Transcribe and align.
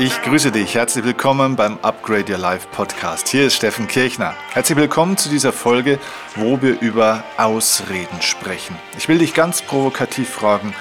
Ich 0.00 0.22
grüße 0.22 0.52
dich. 0.52 0.76
Herzlich 0.76 1.04
willkommen 1.04 1.56
beim 1.56 1.76
Upgrade 1.82 2.32
Your 2.32 2.38
Life 2.38 2.68
Podcast. 2.70 3.26
Hier 3.26 3.48
ist 3.48 3.56
Steffen 3.56 3.88
Kirchner. 3.88 4.32
Herzlich 4.52 4.78
willkommen 4.78 5.16
zu 5.16 5.28
dieser 5.28 5.52
Folge, 5.52 5.98
wo 6.36 6.62
wir 6.62 6.80
über 6.80 7.24
Ausreden 7.36 8.22
sprechen. 8.22 8.76
Ich 8.96 9.08
will 9.08 9.18
dich 9.18 9.34
ganz 9.34 9.60
provokativ 9.60 10.28
fragen, 10.28 10.72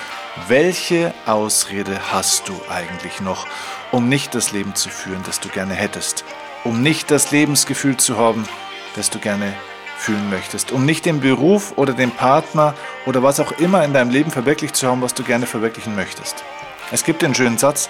welche 0.47 1.15
Ausrede 1.25 1.99
hast 2.11 2.47
du 2.47 2.53
eigentlich 2.69 3.19
noch, 3.19 3.47
um 3.91 4.07
nicht 4.07 4.35
das 4.35 4.51
Leben 4.51 4.75
zu 4.75 4.89
führen, 4.89 5.23
das 5.25 5.39
du 5.39 5.49
gerne 5.49 5.73
hättest? 5.73 6.23
Um 6.63 6.83
nicht 6.83 7.09
das 7.09 7.31
Lebensgefühl 7.31 7.97
zu 7.97 8.19
haben, 8.19 8.47
das 8.95 9.09
du 9.09 9.17
gerne 9.17 9.51
fühlen 9.97 10.29
möchtest? 10.29 10.71
Um 10.71 10.85
nicht 10.85 11.07
den 11.07 11.21
Beruf 11.21 11.73
oder 11.75 11.93
den 11.93 12.11
Partner 12.11 12.75
oder 13.07 13.23
was 13.23 13.39
auch 13.39 13.53
immer 13.53 13.83
in 13.83 13.93
deinem 13.93 14.11
Leben 14.11 14.29
verwirklicht 14.29 14.75
zu 14.75 14.87
haben, 14.87 15.01
was 15.01 15.15
du 15.15 15.23
gerne 15.23 15.47
verwirklichen 15.47 15.95
möchtest? 15.95 16.43
Es 16.91 17.03
gibt 17.03 17.21
den 17.21 17.35
schönen 17.35 17.57
Satz, 17.57 17.89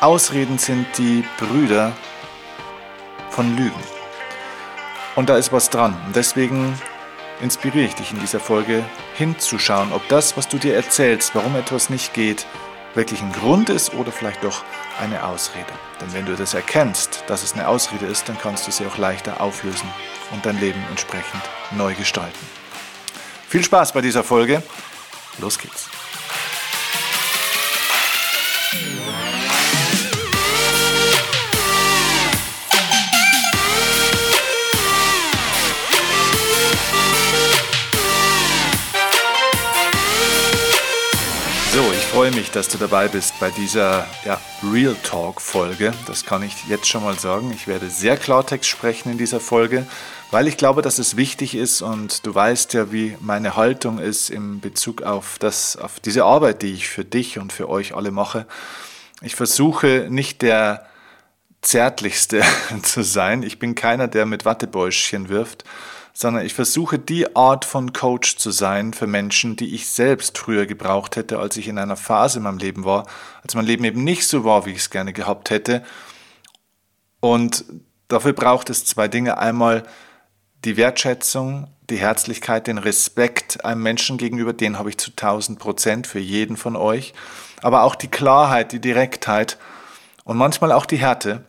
Ausreden 0.00 0.58
sind 0.58 0.86
die 0.96 1.24
Brüder 1.38 1.92
von 3.30 3.56
Lügen. 3.56 3.82
Und 5.16 5.28
da 5.28 5.36
ist 5.36 5.52
was 5.52 5.70
dran. 5.70 5.96
Und 6.06 6.14
deswegen 6.14 6.80
inspiriere 7.40 7.86
ich 7.86 7.96
dich 7.96 8.12
in 8.12 8.20
dieser 8.20 8.38
Folge 8.38 8.84
hinzuschauen, 9.16 9.92
ob 9.92 10.06
das, 10.06 10.36
was 10.36 10.46
du 10.46 10.58
dir 10.58 10.76
erzählst, 10.76 11.34
warum 11.34 11.56
etwas 11.56 11.90
nicht 11.90 12.14
geht, 12.14 12.46
wirklich 12.94 13.20
ein 13.20 13.32
Grund 13.32 13.70
ist 13.70 13.92
oder 13.92 14.12
vielleicht 14.12 14.44
doch 14.44 14.62
eine 15.00 15.24
Ausrede. 15.24 15.72
Denn 16.00 16.12
wenn 16.12 16.26
du 16.26 16.36
das 16.36 16.54
erkennst, 16.54 17.24
dass 17.26 17.42
es 17.42 17.54
eine 17.54 17.66
Ausrede 17.66 18.06
ist, 18.06 18.28
dann 18.28 18.38
kannst 18.38 18.68
du 18.68 18.70
sie 18.70 18.86
auch 18.86 18.98
leichter 18.98 19.40
auflösen 19.40 19.88
und 20.30 20.46
dein 20.46 20.60
Leben 20.60 20.82
entsprechend 20.90 21.42
neu 21.72 21.94
gestalten. 21.94 22.38
Viel 23.48 23.64
Spaß 23.64 23.92
bei 23.92 24.00
dieser 24.00 24.22
Folge. 24.22 24.62
Los 25.38 25.58
geht's. 25.58 25.88
Mich, 42.38 42.50
dass 42.52 42.68
du 42.68 42.78
dabei 42.78 43.08
bist 43.08 43.34
bei 43.40 43.50
dieser 43.50 44.06
ja, 44.24 44.40
Real 44.62 44.94
Talk 45.02 45.40
Folge. 45.40 45.92
Das 46.06 46.24
kann 46.24 46.44
ich 46.44 46.54
jetzt 46.68 46.86
schon 46.86 47.02
mal 47.02 47.18
sagen. 47.18 47.50
Ich 47.52 47.66
werde 47.66 47.90
sehr 47.90 48.16
Klartext 48.16 48.70
sprechen 48.70 49.10
in 49.10 49.18
dieser 49.18 49.40
Folge, 49.40 49.84
weil 50.30 50.46
ich 50.46 50.56
glaube, 50.56 50.80
dass 50.80 51.00
es 51.00 51.16
wichtig 51.16 51.56
ist 51.56 51.82
und 51.82 52.24
du 52.24 52.32
weißt 52.32 52.74
ja, 52.74 52.92
wie 52.92 53.16
meine 53.18 53.56
Haltung 53.56 53.98
ist 53.98 54.30
in 54.30 54.60
Bezug 54.60 55.02
auf, 55.02 55.40
das, 55.40 55.76
auf 55.76 55.98
diese 55.98 56.22
Arbeit, 56.22 56.62
die 56.62 56.74
ich 56.74 56.86
für 56.86 57.04
dich 57.04 57.40
und 57.40 57.52
für 57.52 57.68
euch 57.68 57.96
alle 57.96 58.12
mache. 58.12 58.46
Ich 59.20 59.34
versuche 59.34 60.06
nicht 60.08 60.40
der 60.42 60.86
zärtlichste 61.60 62.42
zu 62.84 63.02
sein. 63.02 63.42
Ich 63.42 63.58
bin 63.58 63.74
keiner, 63.74 64.06
der 64.06 64.26
mit 64.26 64.44
Wattebäuschen 64.44 65.28
wirft, 65.28 65.64
sondern 66.20 66.44
ich 66.44 66.52
versuche 66.52 66.98
die 66.98 67.36
Art 67.36 67.64
von 67.64 67.92
Coach 67.92 68.38
zu 68.38 68.50
sein 68.50 68.92
für 68.92 69.06
Menschen, 69.06 69.54
die 69.54 69.72
ich 69.72 69.88
selbst 69.88 70.36
früher 70.36 70.66
gebraucht 70.66 71.14
hätte, 71.14 71.38
als 71.38 71.56
ich 71.56 71.68
in 71.68 71.78
einer 71.78 71.94
Phase 71.94 72.38
in 72.38 72.42
meinem 72.42 72.58
Leben 72.58 72.84
war, 72.84 73.06
als 73.44 73.54
mein 73.54 73.64
Leben 73.64 73.84
eben 73.84 74.02
nicht 74.02 74.26
so 74.26 74.42
war, 74.42 74.66
wie 74.66 74.72
ich 74.72 74.78
es 74.78 74.90
gerne 74.90 75.12
gehabt 75.12 75.50
hätte. 75.50 75.84
Und 77.20 77.64
dafür 78.08 78.32
braucht 78.32 78.68
es 78.68 78.84
zwei 78.84 79.06
Dinge. 79.06 79.38
Einmal 79.38 79.84
die 80.64 80.76
Wertschätzung, 80.76 81.68
die 81.88 81.98
Herzlichkeit, 81.98 82.66
den 82.66 82.78
Respekt 82.78 83.64
einem 83.64 83.84
Menschen 83.84 84.18
gegenüber, 84.18 84.52
den 84.52 84.76
habe 84.76 84.88
ich 84.88 84.98
zu 84.98 85.12
1000 85.12 85.60
Prozent 85.60 86.08
für 86.08 86.18
jeden 86.18 86.56
von 86.56 86.74
euch. 86.74 87.14
Aber 87.62 87.84
auch 87.84 87.94
die 87.94 88.08
Klarheit, 88.08 88.72
die 88.72 88.80
Direktheit 88.80 89.56
und 90.24 90.36
manchmal 90.36 90.72
auch 90.72 90.84
die 90.84 90.96
Härte, 90.96 91.44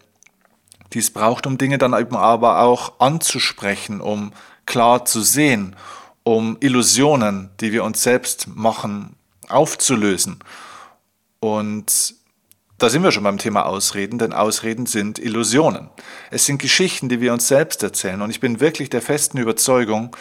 die 0.93 0.99
es 0.99 1.09
braucht, 1.09 1.47
um 1.47 1.57
Dinge 1.57 1.79
dann 1.79 1.93
eben 1.99 2.15
aber 2.15 2.59
auch 2.59 2.99
anzusprechen, 2.99 3.99
um 3.99 4.31
klar 4.69 5.03
zu 5.03 5.21
sehen, 5.21 5.75
um 6.23 6.55
Illusionen, 6.61 7.49
die 7.59 7.73
wir 7.73 7.83
uns 7.83 8.01
selbst 8.01 8.47
machen, 8.47 9.15
aufzulösen. 9.49 10.39
Und 11.39 12.13
da 12.77 12.89
sind 12.89 13.03
wir 13.03 13.11
schon 13.11 13.23
beim 13.23 13.39
Thema 13.39 13.65
Ausreden, 13.65 14.19
denn 14.19 14.31
Ausreden 14.31 14.85
sind 14.85 15.19
Illusionen. 15.19 15.89
Es 16.31 16.45
sind 16.45 16.61
Geschichten, 16.61 17.09
die 17.09 17.19
wir 17.19 17.33
uns 17.33 17.47
selbst 17.47 17.83
erzählen. 17.83 18.21
Und 18.21 18.29
ich 18.29 18.39
bin 18.39 18.59
wirklich 18.59 18.89
der 18.89 19.01
festen 19.01 19.37
Überzeugung, 19.37 20.15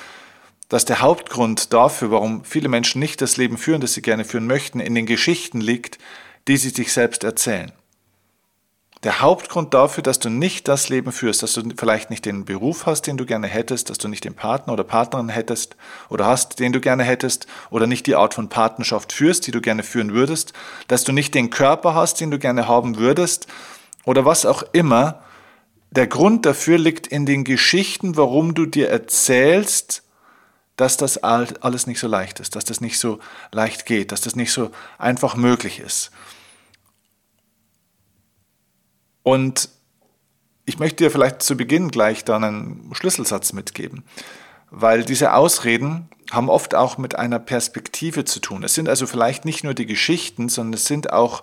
dass 0.69 0.85
der 0.85 1.01
Hauptgrund 1.01 1.73
dafür, 1.73 2.11
warum 2.11 2.43
viele 2.45 2.69
Menschen 2.69 3.01
nicht 3.01 3.21
das 3.21 3.37
Leben 3.37 3.59
führen, 3.59 3.81
das 3.81 3.93
sie 3.93 4.03
gerne 4.03 4.25
führen 4.25 4.47
möchten, 4.47 4.81
in 4.81 4.95
den 4.95 5.07
Geschichten 5.07 5.61
liegt, 5.61 5.99
die 6.49 6.57
sie 6.57 6.71
sich 6.71 6.93
selbst 6.93 7.23
erzählen. 7.23 7.73
Der 9.05 9.21
Hauptgrund 9.21 9.75
dafür, 9.75 10.03
dass 10.03 10.19
du 10.19 10.29
nicht 10.29 10.67
das 10.67 10.89
Leben 10.89 11.13
führst, 11.13 11.45
dass 11.45 11.53
du 11.53 11.63
vielleicht 11.77 12.11
nicht 12.11 12.25
den 12.25 12.45
Beruf 12.45 12.85
hast, 12.87 13.03
den 13.03 13.17
du 13.17 13.27
gerne 13.27 13.47
hättest, 13.47 13.91
dass 13.91 13.99
du 13.99 14.09
nicht 14.09 14.25
den 14.25 14.35
Partner 14.35 14.73
oder 14.73 14.83
Partnerin 14.83 15.29
hättest 15.29 15.77
oder 16.09 16.27
hast, 16.27 16.59
den 16.59 16.73
du 16.73 16.81
gerne 16.81 17.05
hättest, 17.05 17.47
oder 17.71 17.87
nicht 17.87 18.07
die 18.09 18.17
Art 18.17 18.35
von 18.35 18.49
Partnerschaft 18.49 19.13
führst, 19.13 19.47
die 19.47 19.53
du 19.53 19.61
gerne 19.61 19.85
führen 19.85 20.15
würdest, 20.15 20.53
dass 20.89 21.05
du 21.05 21.13
nicht 21.13 21.35
den 21.35 21.51
Körper 21.51 21.95
hast, 21.95 22.21
den 22.21 22.33
du 22.33 22.41
gerne 22.41 22.67
haben 22.67 22.97
würdest, 22.97 23.47
oder 24.05 24.25
was 24.25 24.47
auch 24.47 24.65
immer, 24.73 25.23
der 25.91 26.09
Grund 26.09 26.45
dafür 26.45 26.77
liegt 26.77 27.07
in 27.07 27.25
den 27.25 27.45
Geschichten, 27.45 28.17
warum 28.17 28.55
du 28.55 28.67
dir 28.67 28.89
erzählst, 28.89 30.03
dass 30.77 30.97
das 30.97 31.19
alles 31.19 31.87
nicht 31.87 32.01
so 32.01 32.09
leicht 32.09 32.41
ist, 32.41 32.57
dass 32.57 32.65
das 32.65 32.81
nicht 32.81 32.99
so 32.99 33.21
leicht 33.53 33.87
geht, 33.87 34.13
dass 34.13 34.21
das 34.21 34.35
nicht 34.35 34.53
so 34.53 34.71
einfach 34.99 35.37
möglich 35.37 35.81
ist. 35.81 36.11
Und 39.29 39.69
ich 40.65 40.79
möchte 40.79 41.05
dir 41.05 41.11
vielleicht 41.11 41.43
zu 41.43 41.55
Beginn 41.55 41.91
gleich 41.91 42.25
dann 42.25 42.45
einen 42.45 42.91
Schlüsselsatz 42.95 43.53
mitgeben, 43.53 44.05
weil 44.71 45.05
diese 45.05 45.35
Ausreden 45.35 46.09
haben 46.31 46.49
oft 46.49 46.75
auch 46.75 46.97
mit 46.97 47.15
einer 47.15 47.39
Perspektive 47.39 48.25
zu 48.25 48.41
tun. 48.41 48.65
Es 48.65 48.73
sind 48.73 48.89
also 48.89 49.07
vielleicht 49.07 49.45
nicht 49.45 49.65
nur 49.65 49.75
die 49.75 49.85
Geschichten, 49.85 50.49
sondern 50.49 50.73
es 50.73 50.87
sind 50.87 51.13
auch, 51.13 51.43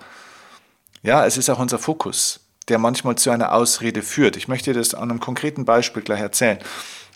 ja, 1.03 1.28
es 1.28 1.38
ist 1.38 1.47
auch 1.51 1.59
unser 1.59 1.78
Fokus, 1.78 2.40
der 2.69 2.79
manchmal 2.79 3.19
zu 3.19 3.29
einer 3.29 3.53
Ausrede 3.53 4.02
führt. 4.02 4.35
Ich 4.35 4.47
möchte 4.47 4.73
dir 4.73 4.79
das 4.79 4.96
an 4.96 5.12
einem 5.12 5.19
konkreten 5.19 5.63
Beispiel 5.63 6.02
gleich 6.02 6.22
erzählen. 6.22 6.57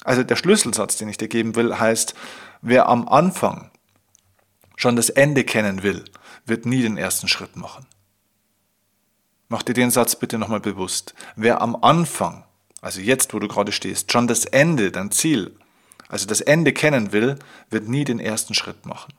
Also 0.04 0.22
der 0.22 0.36
Schlüsselsatz, 0.36 0.98
den 0.98 1.10
ich 1.10 1.18
dir 1.18 1.30
geben 1.30 1.56
will, 1.56 1.80
heißt, 1.80 2.14
wer 2.62 2.90
am 2.90 3.08
Anfang 3.08 3.72
schon 4.76 4.96
das 4.96 5.10
Ende 5.10 5.44
kennen 5.46 5.82
will, 5.82 6.06
wird 6.46 6.68
nie 6.68 6.84
den 6.84 6.98
ersten 6.98 7.28
Schritt 7.28 7.56
machen. 7.56 7.88
Mach 9.50 9.64
dir 9.64 9.74
den 9.74 9.90
Satz 9.90 10.16
bitte 10.16 10.38
nochmal 10.38 10.60
bewusst. 10.60 11.16
Wer 11.36 11.62
am 11.62 11.76
Anfang, 11.76 12.46
also 12.82 13.02
jetzt, 13.02 13.34
wo 13.34 13.40
du 13.40 13.48
gerade 13.48 13.72
stehst, 13.72 14.12
schon 14.12 14.28
das 14.28 14.46
Ende, 14.46 14.92
dein 14.92 15.12
Ziel, 15.12 15.56
also 16.08 16.28
das 16.28 16.42
Ende 16.42 16.72
kennen 16.72 17.12
will, 17.12 17.38
wird 17.70 17.88
nie 17.88 18.04
den 18.04 18.20
ersten 18.20 18.54
Schritt 18.54 18.86
machen. 18.86 19.14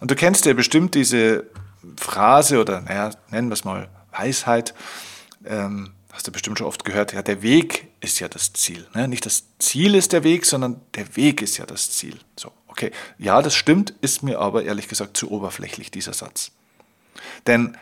Und 0.00 0.10
du 0.10 0.16
kennst 0.16 0.46
ja 0.46 0.52
bestimmt 0.52 0.96
diese 0.96 1.46
Phrase 1.96 2.60
oder, 2.60 2.80
naja, 2.80 3.10
nennen 3.30 3.48
wir 3.48 3.54
es 3.54 3.64
mal 3.64 3.88
Weisheit, 4.10 4.74
ähm, 5.44 5.92
hast 6.12 6.26
du 6.26 6.32
bestimmt 6.32 6.58
schon 6.58 6.66
oft 6.66 6.84
gehört, 6.84 7.12
ja, 7.12 7.22
der 7.22 7.42
Weg 7.42 7.88
ist 8.00 8.18
ja 8.18 8.28
das 8.28 8.52
Ziel. 8.52 8.86
Ne? 8.94 9.06
Nicht 9.06 9.26
das 9.26 9.44
Ziel 9.58 9.94
ist 9.94 10.12
der 10.12 10.24
Weg, 10.24 10.44
sondern 10.44 10.80
der 10.94 11.16
Weg 11.16 11.40
ist 11.40 11.56
ja 11.56 11.66
das 11.66 11.92
Ziel. 11.92 12.18
So, 12.36 12.52
okay. 12.66 12.90
Ja, 13.16 13.42
das 13.42 13.54
stimmt, 13.54 13.94
ist 14.00 14.24
mir 14.24 14.40
aber 14.40 14.64
ehrlich 14.64 14.88
gesagt 14.88 15.16
zu 15.16 15.30
oberflächlich, 15.30 15.92
dieser 15.92 16.14
Satz. 16.14 16.50
Denn 17.46 17.76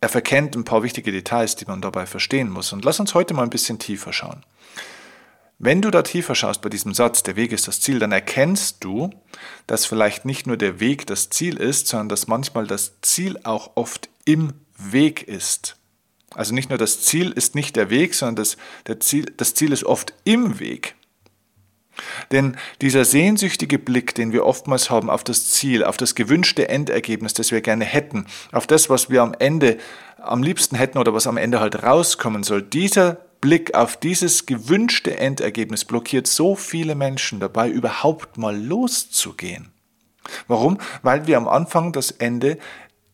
er 0.00 0.08
verkennt 0.08 0.56
ein 0.56 0.64
paar 0.64 0.82
wichtige 0.82 1.12
Details, 1.12 1.56
die 1.56 1.64
man 1.64 1.80
dabei 1.80 2.06
verstehen 2.06 2.50
muss. 2.50 2.72
Und 2.72 2.84
lass 2.84 3.00
uns 3.00 3.14
heute 3.14 3.34
mal 3.34 3.42
ein 3.42 3.50
bisschen 3.50 3.78
tiefer 3.78 4.12
schauen. 4.12 4.44
Wenn 5.58 5.80
du 5.80 5.90
da 5.90 6.02
tiefer 6.02 6.34
schaust 6.34 6.60
bei 6.60 6.68
diesem 6.68 6.92
Satz, 6.92 7.22
der 7.22 7.36
Weg 7.36 7.50
ist 7.50 7.66
das 7.66 7.80
Ziel, 7.80 7.98
dann 7.98 8.12
erkennst 8.12 8.84
du, 8.84 9.10
dass 9.66 9.86
vielleicht 9.86 10.26
nicht 10.26 10.46
nur 10.46 10.58
der 10.58 10.80
Weg 10.80 11.06
das 11.06 11.30
Ziel 11.30 11.56
ist, 11.56 11.88
sondern 11.88 12.10
dass 12.10 12.26
manchmal 12.26 12.66
das 12.66 13.00
Ziel 13.00 13.38
auch 13.42 13.70
oft 13.74 14.10
im 14.26 14.52
Weg 14.76 15.22
ist. 15.22 15.76
Also 16.34 16.52
nicht 16.52 16.68
nur 16.68 16.78
das 16.78 17.00
Ziel 17.00 17.30
ist 17.30 17.54
nicht 17.54 17.76
der 17.76 17.88
Weg, 17.88 18.14
sondern 18.14 18.44
das, 18.84 18.98
Ziel, 19.00 19.32
das 19.38 19.54
Ziel 19.54 19.72
ist 19.72 19.84
oft 19.84 20.12
im 20.24 20.58
Weg. 20.58 20.94
Denn 22.30 22.56
dieser 22.80 23.04
sehnsüchtige 23.04 23.78
Blick, 23.78 24.14
den 24.14 24.32
wir 24.32 24.44
oftmals 24.44 24.90
haben 24.90 25.10
auf 25.10 25.24
das 25.24 25.50
Ziel, 25.50 25.84
auf 25.84 25.96
das 25.96 26.14
gewünschte 26.14 26.68
Endergebnis, 26.68 27.34
das 27.34 27.50
wir 27.50 27.60
gerne 27.60 27.84
hätten, 27.84 28.26
auf 28.52 28.66
das, 28.66 28.90
was 28.90 29.10
wir 29.10 29.22
am 29.22 29.34
Ende 29.38 29.78
am 30.18 30.42
liebsten 30.42 30.76
hätten 30.76 30.98
oder 30.98 31.14
was 31.14 31.26
am 31.26 31.36
Ende 31.36 31.60
halt 31.60 31.82
rauskommen 31.82 32.42
soll, 32.42 32.62
dieser 32.62 33.18
Blick 33.40 33.74
auf 33.74 33.96
dieses 33.96 34.46
gewünschte 34.46 35.18
Endergebnis 35.18 35.84
blockiert 35.84 36.26
so 36.26 36.56
viele 36.56 36.94
Menschen 36.94 37.38
dabei, 37.38 37.68
überhaupt 37.68 38.38
mal 38.38 38.56
loszugehen. 38.56 39.72
Warum? 40.48 40.78
Weil 41.02 41.26
wir 41.26 41.36
am 41.36 41.46
Anfang 41.46 41.92
das 41.92 42.10
Ende 42.10 42.58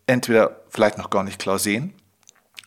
entweder 0.07 0.63
vielleicht 0.71 0.99
noch 0.99 1.11
gar 1.11 1.25
nicht 1.25 1.39
klar 1.39 1.59
sehen 1.59 1.95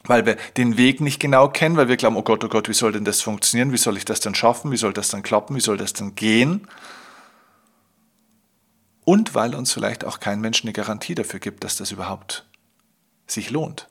weil 0.07 0.25
wir 0.25 0.35
den 0.57 0.77
Weg 0.77 1.01
nicht 1.01 1.19
genau 1.19 1.49
kennen, 1.49 1.77
weil 1.77 1.87
wir 1.87 1.97
glauben, 1.97 2.15
oh 2.15 2.23
Gott, 2.23 2.43
oh 2.43 2.49
Gott, 2.49 2.69
wie 2.69 2.73
soll 2.73 2.91
denn 2.91 3.05
das 3.05 3.21
funktionieren? 3.21 3.71
Wie 3.71 3.77
soll 3.77 3.97
ich 3.97 4.05
das 4.05 4.19
denn 4.19 4.35
schaffen? 4.35 4.71
Wie 4.71 4.77
soll 4.77 4.93
das 4.93 5.09
dann 5.09 5.23
klappen? 5.23 5.55
Wie 5.55 5.61
soll 5.61 5.77
das 5.77 5.93
dann 5.93 6.15
gehen? 6.15 6.67
Und 9.03 9.35
weil 9.35 9.53
uns 9.53 9.71
vielleicht 9.71 10.03
auch 10.03 10.19
kein 10.19 10.41
Mensch 10.41 10.63
eine 10.63 10.73
Garantie 10.73 11.15
dafür 11.15 11.39
gibt, 11.39 11.63
dass 11.63 11.77
das 11.77 11.91
überhaupt 11.91 12.45
sich 13.27 13.51
lohnt. 13.51 13.87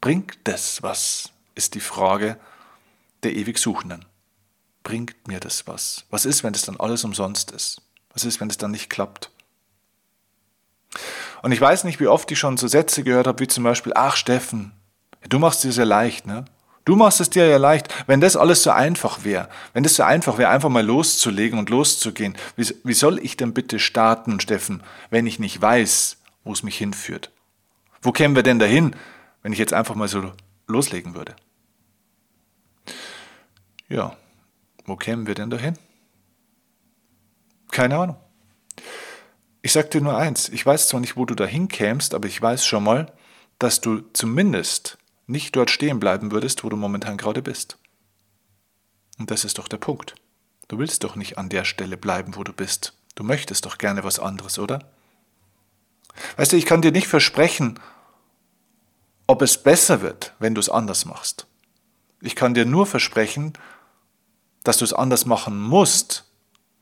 Bringt 0.00 0.38
das 0.44 0.82
was, 0.82 1.30
ist 1.54 1.74
die 1.74 1.80
Frage 1.80 2.38
der 3.22 3.34
ewig 3.34 3.58
Suchenden. 3.58 4.04
Bringt 4.82 5.26
mir 5.26 5.40
das 5.40 5.66
was? 5.66 6.04
Was 6.10 6.24
ist, 6.24 6.44
wenn 6.44 6.52
das 6.52 6.62
dann 6.62 6.78
alles 6.78 7.04
umsonst 7.04 7.50
ist? 7.50 7.82
Was 8.12 8.24
ist, 8.24 8.40
wenn 8.40 8.48
es 8.48 8.56
dann 8.56 8.70
nicht 8.70 8.88
klappt? 8.88 9.30
Und 11.42 11.52
ich 11.52 11.60
weiß 11.60 11.84
nicht, 11.84 12.00
wie 12.00 12.06
oft 12.06 12.30
ich 12.30 12.38
schon 12.38 12.56
so 12.56 12.68
Sätze 12.68 13.02
gehört 13.02 13.26
habe, 13.26 13.40
wie 13.40 13.48
zum 13.48 13.64
Beispiel, 13.64 13.92
ach 13.94 14.16
Steffen, 14.16 14.72
du 15.28 15.38
machst 15.38 15.58
es 15.58 15.62
dir 15.62 15.72
sehr 15.72 15.84
leicht, 15.86 16.26
ne? 16.26 16.44
Du 16.86 16.94
machst 16.94 17.20
es 17.20 17.30
dir 17.30 17.46
ja 17.46 17.56
leicht. 17.56 17.92
Wenn 18.06 18.20
das 18.20 18.36
alles 18.36 18.62
so 18.62 18.70
einfach 18.70 19.24
wäre, 19.24 19.48
wenn 19.72 19.82
das 19.82 19.96
so 19.96 20.04
einfach 20.04 20.38
wäre, 20.38 20.50
einfach 20.50 20.68
mal 20.68 20.86
loszulegen 20.86 21.58
und 21.58 21.68
loszugehen, 21.68 22.36
wie, 22.54 22.72
wie 22.84 22.94
soll 22.94 23.18
ich 23.18 23.36
denn 23.36 23.52
bitte 23.52 23.80
starten, 23.80 24.38
Steffen, 24.38 24.84
wenn 25.10 25.26
ich 25.26 25.40
nicht 25.40 25.60
weiß, 25.60 26.18
wo 26.44 26.52
es 26.52 26.62
mich 26.62 26.78
hinführt? 26.78 27.32
Wo 28.02 28.12
kämen 28.12 28.36
wir 28.36 28.44
denn 28.44 28.60
dahin, 28.60 28.94
wenn 29.42 29.52
ich 29.52 29.58
jetzt 29.58 29.72
einfach 29.72 29.96
mal 29.96 30.06
so 30.06 30.32
loslegen 30.68 31.16
würde? 31.16 31.34
Ja, 33.88 34.16
wo 34.84 34.94
kämen 34.94 35.26
wir 35.26 35.34
denn 35.34 35.50
dahin? 35.50 35.76
Keine 37.72 37.98
Ahnung. 37.98 38.16
Ich 39.60 39.72
sag 39.72 39.90
dir 39.90 40.00
nur 40.00 40.16
eins, 40.16 40.48
ich 40.48 40.64
weiß 40.64 40.86
zwar 40.86 41.00
nicht, 41.00 41.16
wo 41.16 41.24
du 41.24 41.34
dahin 41.34 41.66
kämst, 41.66 42.14
aber 42.14 42.28
ich 42.28 42.40
weiß 42.40 42.64
schon 42.64 42.84
mal, 42.84 43.12
dass 43.58 43.80
du 43.80 44.02
zumindest 44.12 44.98
nicht 45.26 45.56
dort 45.56 45.70
stehen 45.70 46.00
bleiben 46.00 46.30
würdest, 46.30 46.64
wo 46.64 46.68
du 46.68 46.76
momentan 46.76 47.16
gerade 47.16 47.42
bist. 47.42 47.78
Und 49.18 49.30
das 49.30 49.44
ist 49.44 49.58
doch 49.58 49.68
der 49.68 49.78
Punkt. 49.78 50.14
Du 50.68 50.78
willst 50.78 51.04
doch 51.04 51.16
nicht 51.16 51.38
an 51.38 51.48
der 51.48 51.64
Stelle 51.64 51.96
bleiben, 51.96 52.36
wo 52.36 52.44
du 52.44 52.52
bist. 52.52 52.94
Du 53.14 53.24
möchtest 53.24 53.66
doch 53.66 53.78
gerne 53.78 54.04
was 54.04 54.18
anderes, 54.18 54.58
oder? 54.58 54.90
Weißt 56.36 56.52
du, 56.52 56.56
ich 56.56 56.66
kann 56.66 56.82
dir 56.82 56.92
nicht 56.92 57.08
versprechen, 57.08 57.78
ob 59.26 59.42
es 59.42 59.62
besser 59.62 60.02
wird, 60.02 60.34
wenn 60.38 60.54
du 60.54 60.60
es 60.60 60.68
anders 60.68 61.04
machst. 61.04 61.46
Ich 62.20 62.36
kann 62.36 62.54
dir 62.54 62.64
nur 62.64 62.86
versprechen, 62.86 63.52
dass 64.64 64.78
du 64.78 64.84
es 64.84 64.92
anders 64.92 65.26
machen 65.26 65.60
musst, 65.60 66.24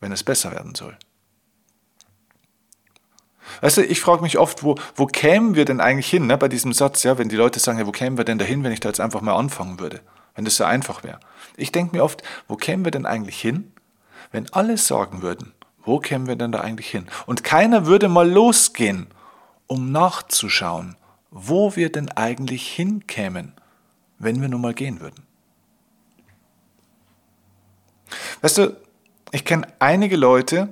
wenn 0.00 0.12
es 0.12 0.22
besser 0.22 0.52
werden 0.52 0.74
soll. 0.74 0.96
Weißt 3.60 3.76
du, 3.76 3.82
ich 3.82 4.00
frage 4.00 4.22
mich 4.22 4.38
oft, 4.38 4.62
wo, 4.62 4.76
wo 4.94 5.06
kämen 5.06 5.54
wir 5.54 5.64
denn 5.64 5.80
eigentlich 5.80 6.08
hin, 6.08 6.26
ne, 6.26 6.36
bei 6.38 6.48
diesem 6.48 6.72
Satz, 6.72 7.02
ja, 7.02 7.18
wenn 7.18 7.28
die 7.28 7.36
Leute 7.36 7.60
sagen, 7.60 7.78
ja, 7.78 7.86
wo 7.86 7.92
kämen 7.92 8.16
wir 8.16 8.24
denn 8.24 8.38
dahin, 8.38 8.64
wenn 8.64 8.72
ich 8.72 8.80
da 8.80 8.88
jetzt 8.88 9.00
einfach 9.00 9.20
mal 9.20 9.34
anfangen 9.34 9.80
würde, 9.80 10.00
wenn 10.34 10.44
das 10.44 10.56
so 10.56 10.64
einfach 10.64 11.04
wäre. 11.04 11.20
Ich 11.56 11.72
denke 11.72 11.96
mir 11.96 12.02
oft, 12.02 12.22
wo 12.48 12.56
kämen 12.56 12.84
wir 12.84 12.90
denn 12.90 13.06
eigentlich 13.06 13.40
hin, 13.40 13.72
wenn 14.32 14.52
alle 14.52 14.78
sagen 14.78 15.22
würden, 15.22 15.52
wo 15.84 15.98
kämen 15.98 16.26
wir 16.26 16.36
denn 16.36 16.52
da 16.52 16.60
eigentlich 16.60 16.90
hin? 16.90 17.06
Und 17.26 17.44
keiner 17.44 17.86
würde 17.86 18.08
mal 18.08 18.28
losgehen, 18.28 19.06
um 19.66 19.92
nachzuschauen, 19.92 20.96
wo 21.30 21.76
wir 21.76 21.90
denn 21.90 22.10
eigentlich 22.10 22.68
hinkämen, 22.68 23.52
wenn 24.18 24.40
wir 24.40 24.48
nur 24.48 24.60
mal 24.60 24.74
gehen 24.74 25.00
würden. 25.00 25.26
Weißt 28.40 28.58
du, 28.58 28.76
ich 29.32 29.44
kenne 29.44 29.66
einige 29.78 30.16
Leute, 30.16 30.70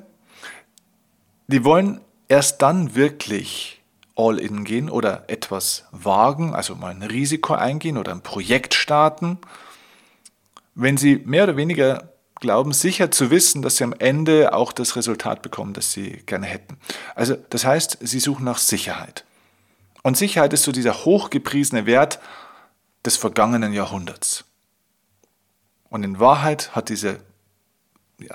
die 1.49 1.65
wollen 1.65 2.01
erst 2.33 2.63
dann 2.63 2.95
wirklich 2.95 3.83
all 4.17 4.39
in 4.39 4.65
gehen 4.65 4.89
oder 4.89 5.25
etwas 5.29 5.85
wagen, 5.93 6.55
also 6.55 6.75
mal 6.75 6.91
ein 6.91 7.03
Risiko 7.03 7.53
eingehen 7.53 7.99
oder 7.99 8.11
ein 8.11 8.23
Projekt 8.23 8.73
starten, 8.73 9.37
wenn 10.75 10.97
sie 10.97 11.17
mehr 11.27 11.45
oder 11.45 11.59
weniger 11.59 12.11
glauben, 12.41 12.73
sicher 12.73 13.11
zu 13.11 13.31
wissen, 13.31 13.61
dass 13.61 13.77
sie 13.77 13.85
am 13.85 13.93
Ende 13.93 14.55
auch 14.55 14.73
das 14.73 14.97
Resultat 14.97 15.43
bekommen, 15.43 15.75
das 15.75 15.93
sie 15.93 16.23
gerne 16.25 16.47
hätten. 16.47 16.79
Also 17.15 17.37
das 17.51 17.67
heißt, 17.67 17.99
sie 18.01 18.19
suchen 18.19 18.47
nach 18.47 18.59
Sicherheit. 18.59 19.27
Und 20.03 20.17
Sicherheit 20.17 20.55
ist 20.55 20.63
so 20.63 20.73
dieser 20.73 21.05
hochgepriesene 21.05 21.85
Wert 21.85 22.19
des 23.05 23.19
vergangenen 23.19 23.75
Jahrhunderts. 23.75 24.47
Und 25.91 26.03
in 26.03 26.19
Wahrheit 26.19 26.75
hat 26.75 26.89
diese 26.89 27.21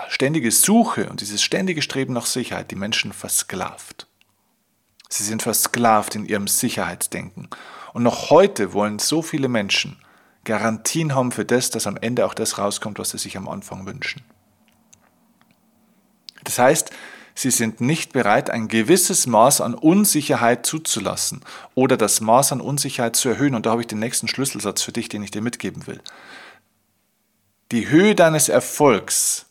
ständige 0.09 0.51
Suche 0.51 1.09
und 1.09 1.21
dieses 1.21 1.41
ständige 1.41 1.81
Streben 1.81 2.13
nach 2.13 2.25
Sicherheit 2.25 2.71
die 2.71 2.75
Menschen 2.75 3.13
versklavt. 3.13 4.07
Sie 5.09 5.23
sind 5.23 5.41
versklavt 5.41 6.15
in 6.15 6.25
ihrem 6.25 6.47
Sicherheitsdenken. 6.47 7.47
Und 7.93 8.03
noch 8.03 8.29
heute 8.29 8.73
wollen 8.73 8.99
so 8.99 9.21
viele 9.21 9.47
Menschen 9.47 9.97
Garantien 10.47 11.13
haben 11.13 11.33
für 11.33 11.45
das, 11.45 11.69
dass 11.71 11.87
am 11.87 11.97
Ende 11.97 12.25
auch 12.25 12.33
das 12.33 12.57
rauskommt, 12.57 12.99
was 12.99 13.09
sie 13.09 13.17
sich 13.17 13.35
am 13.35 13.49
Anfang 13.49 13.85
wünschen. 13.85 14.23
Das 16.45 16.57
heißt, 16.57 16.89
sie 17.35 17.51
sind 17.51 17.81
nicht 17.81 18.13
bereit, 18.13 18.49
ein 18.49 18.69
gewisses 18.69 19.27
Maß 19.27 19.59
an 19.59 19.73
Unsicherheit 19.73 20.65
zuzulassen 20.65 21.41
oder 21.75 21.97
das 21.97 22.21
Maß 22.21 22.53
an 22.53 22.61
Unsicherheit 22.61 23.17
zu 23.17 23.27
erhöhen. 23.27 23.55
Und 23.55 23.65
da 23.65 23.71
habe 23.71 23.81
ich 23.81 23.87
den 23.87 23.99
nächsten 23.99 24.29
Schlüsselsatz 24.29 24.81
für 24.81 24.93
dich, 24.93 25.09
den 25.09 25.21
ich 25.21 25.31
dir 25.31 25.41
mitgeben 25.41 25.85
will. 25.85 25.99
Die 27.73 27.89
Höhe 27.89 28.15
deines 28.15 28.47
Erfolgs 28.47 29.46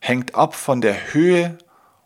hängt 0.00 0.34
ab 0.34 0.54
von 0.54 0.80
der 0.80 1.12
Höhe 1.12 1.58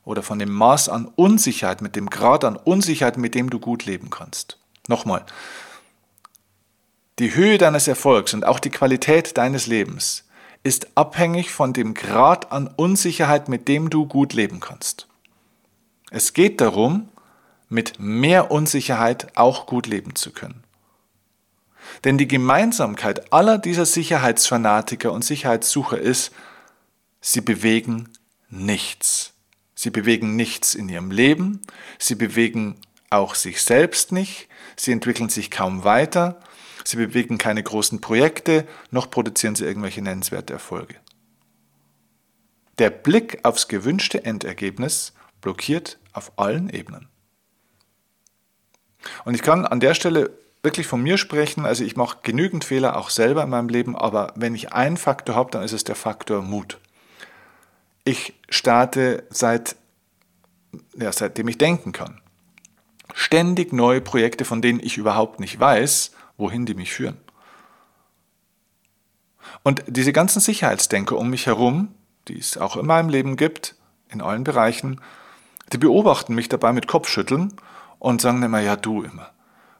oder 0.04 0.22
von 0.22 0.38
dem 0.38 0.52
Maß 0.52 0.88
an 0.88 1.10
Unsicherheit, 1.16 1.80
mit 1.80 1.96
dem 1.96 2.10
Grad 2.10 2.44
an 2.44 2.56
Unsicherheit, 2.56 3.16
mit 3.16 3.34
dem 3.34 3.48
du 3.48 3.58
gut 3.58 3.86
leben 3.86 4.10
kannst. 4.10 4.58
Nochmal, 4.86 5.24
die 7.18 7.34
Höhe 7.34 7.58
deines 7.58 7.88
Erfolgs 7.88 8.34
und 8.34 8.44
auch 8.44 8.58
die 8.58 8.70
Qualität 8.70 9.38
deines 9.38 9.66
Lebens 9.66 10.24
ist 10.64 10.88
abhängig 10.96 11.52
von 11.52 11.72
dem 11.72 11.94
Grad 11.94 12.50
an 12.50 12.68
Unsicherheit, 12.68 13.48
mit 13.48 13.68
dem 13.68 13.88
du 13.88 14.06
gut 14.06 14.32
leben 14.32 14.60
kannst. 14.60 15.06
Es 16.10 16.32
geht 16.32 16.60
darum, 16.60 17.08
mit 17.68 17.98
mehr 17.98 18.50
Unsicherheit 18.50 19.28
auch 19.36 19.66
gut 19.66 19.86
leben 19.86 20.14
zu 20.14 20.32
können. 20.32 20.64
Denn 22.02 22.18
die 22.18 22.28
Gemeinsamkeit 22.28 23.32
aller 23.32 23.58
dieser 23.58 23.86
Sicherheitsfanatiker 23.86 25.12
und 25.12 25.24
Sicherheitssucher 25.24 25.98
ist, 25.98 26.32
Sie 27.26 27.40
bewegen 27.40 28.10
nichts. 28.50 29.32
Sie 29.74 29.88
bewegen 29.88 30.36
nichts 30.36 30.74
in 30.74 30.90
ihrem 30.90 31.10
Leben, 31.10 31.62
sie 31.98 32.16
bewegen 32.16 32.76
auch 33.08 33.34
sich 33.34 33.62
selbst 33.62 34.12
nicht, 34.12 34.46
sie 34.76 34.92
entwickeln 34.92 35.30
sich 35.30 35.50
kaum 35.50 35.84
weiter, 35.84 36.38
sie 36.84 36.98
bewegen 36.98 37.38
keine 37.38 37.62
großen 37.62 38.02
Projekte, 38.02 38.68
noch 38.90 39.10
produzieren 39.10 39.54
sie 39.54 39.64
irgendwelche 39.64 40.02
nennenswerte 40.02 40.52
Erfolge. 40.52 40.96
Der 42.76 42.90
Blick 42.90 43.42
aufs 43.42 43.68
gewünschte 43.68 44.26
Endergebnis 44.26 45.14
blockiert 45.40 45.98
auf 46.12 46.38
allen 46.38 46.68
Ebenen. 46.68 47.08
Und 49.24 49.32
ich 49.34 49.40
kann 49.40 49.64
an 49.64 49.80
der 49.80 49.94
Stelle 49.94 50.38
wirklich 50.62 50.86
von 50.86 51.02
mir 51.02 51.16
sprechen, 51.16 51.64
also 51.64 51.84
ich 51.84 51.96
mache 51.96 52.18
genügend 52.22 52.64
Fehler 52.64 52.98
auch 52.98 53.08
selber 53.08 53.44
in 53.44 53.50
meinem 53.50 53.70
Leben, 53.70 53.96
aber 53.96 54.34
wenn 54.36 54.54
ich 54.54 54.74
einen 54.74 54.98
Faktor 54.98 55.34
habe, 55.34 55.50
dann 55.50 55.62
ist 55.62 55.72
es 55.72 55.84
der 55.84 55.96
Faktor 55.96 56.42
Mut. 56.42 56.78
Ich 58.04 58.34
starte 58.50 59.24
seit, 59.30 59.76
ja, 60.96 61.10
seitdem 61.10 61.48
ich 61.48 61.56
denken 61.56 61.92
kann. 61.92 62.20
Ständig 63.14 63.72
neue 63.72 64.00
Projekte, 64.00 64.44
von 64.44 64.60
denen 64.60 64.80
ich 64.80 64.98
überhaupt 64.98 65.40
nicht 65.40 65.58
weiß, 65.58 66.12
wohin 66.36 66.66
die 66.66 66.74
mich 66.74 66.92
führen. 66.92 67.16
Und 69.62 69.82
diese 69.86 70.12
ganzen 70.12 70.40
Sicherheitsdenker 70.40 71.16
um 71.16 71.30
mich 71.30 71.46
herum, 71.46 71.94
die 72.28 72.38
es 72.38 72.58
auch 72.58 72.76
in 72.76 72.86
meinem 72.86 73.08
Leben 73.08 73.36
gibt, 73.36 73.76
in 74.08 74.20
allen 74.20 74.44
Bereichen, 74.44 75.00
die 75.72 75.78
beobachten 75.78 76.34
mich 76.34 76.48
dabei 76.48 76.72
mit 76.72 76.86
Kopfschütteln 76.86 77.54
und 77.98 78.20
sagen 78.20 78.42
immer, 78.42 78.60
ja 78.60 78.76
du 78.76 79.02
immer, 79.02 79.30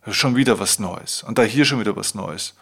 schon 0.09 0.37
wieder 0.37 0.59
was 0.59 0.79
Neues 0.79 1.23
und 1.23 1.39
da 1.39 1.43
hier 1.43 1.67
schon 1.67 1.81
wieder 1.81 1.97
was 1.97 2.15
Neues. 2.15 2.55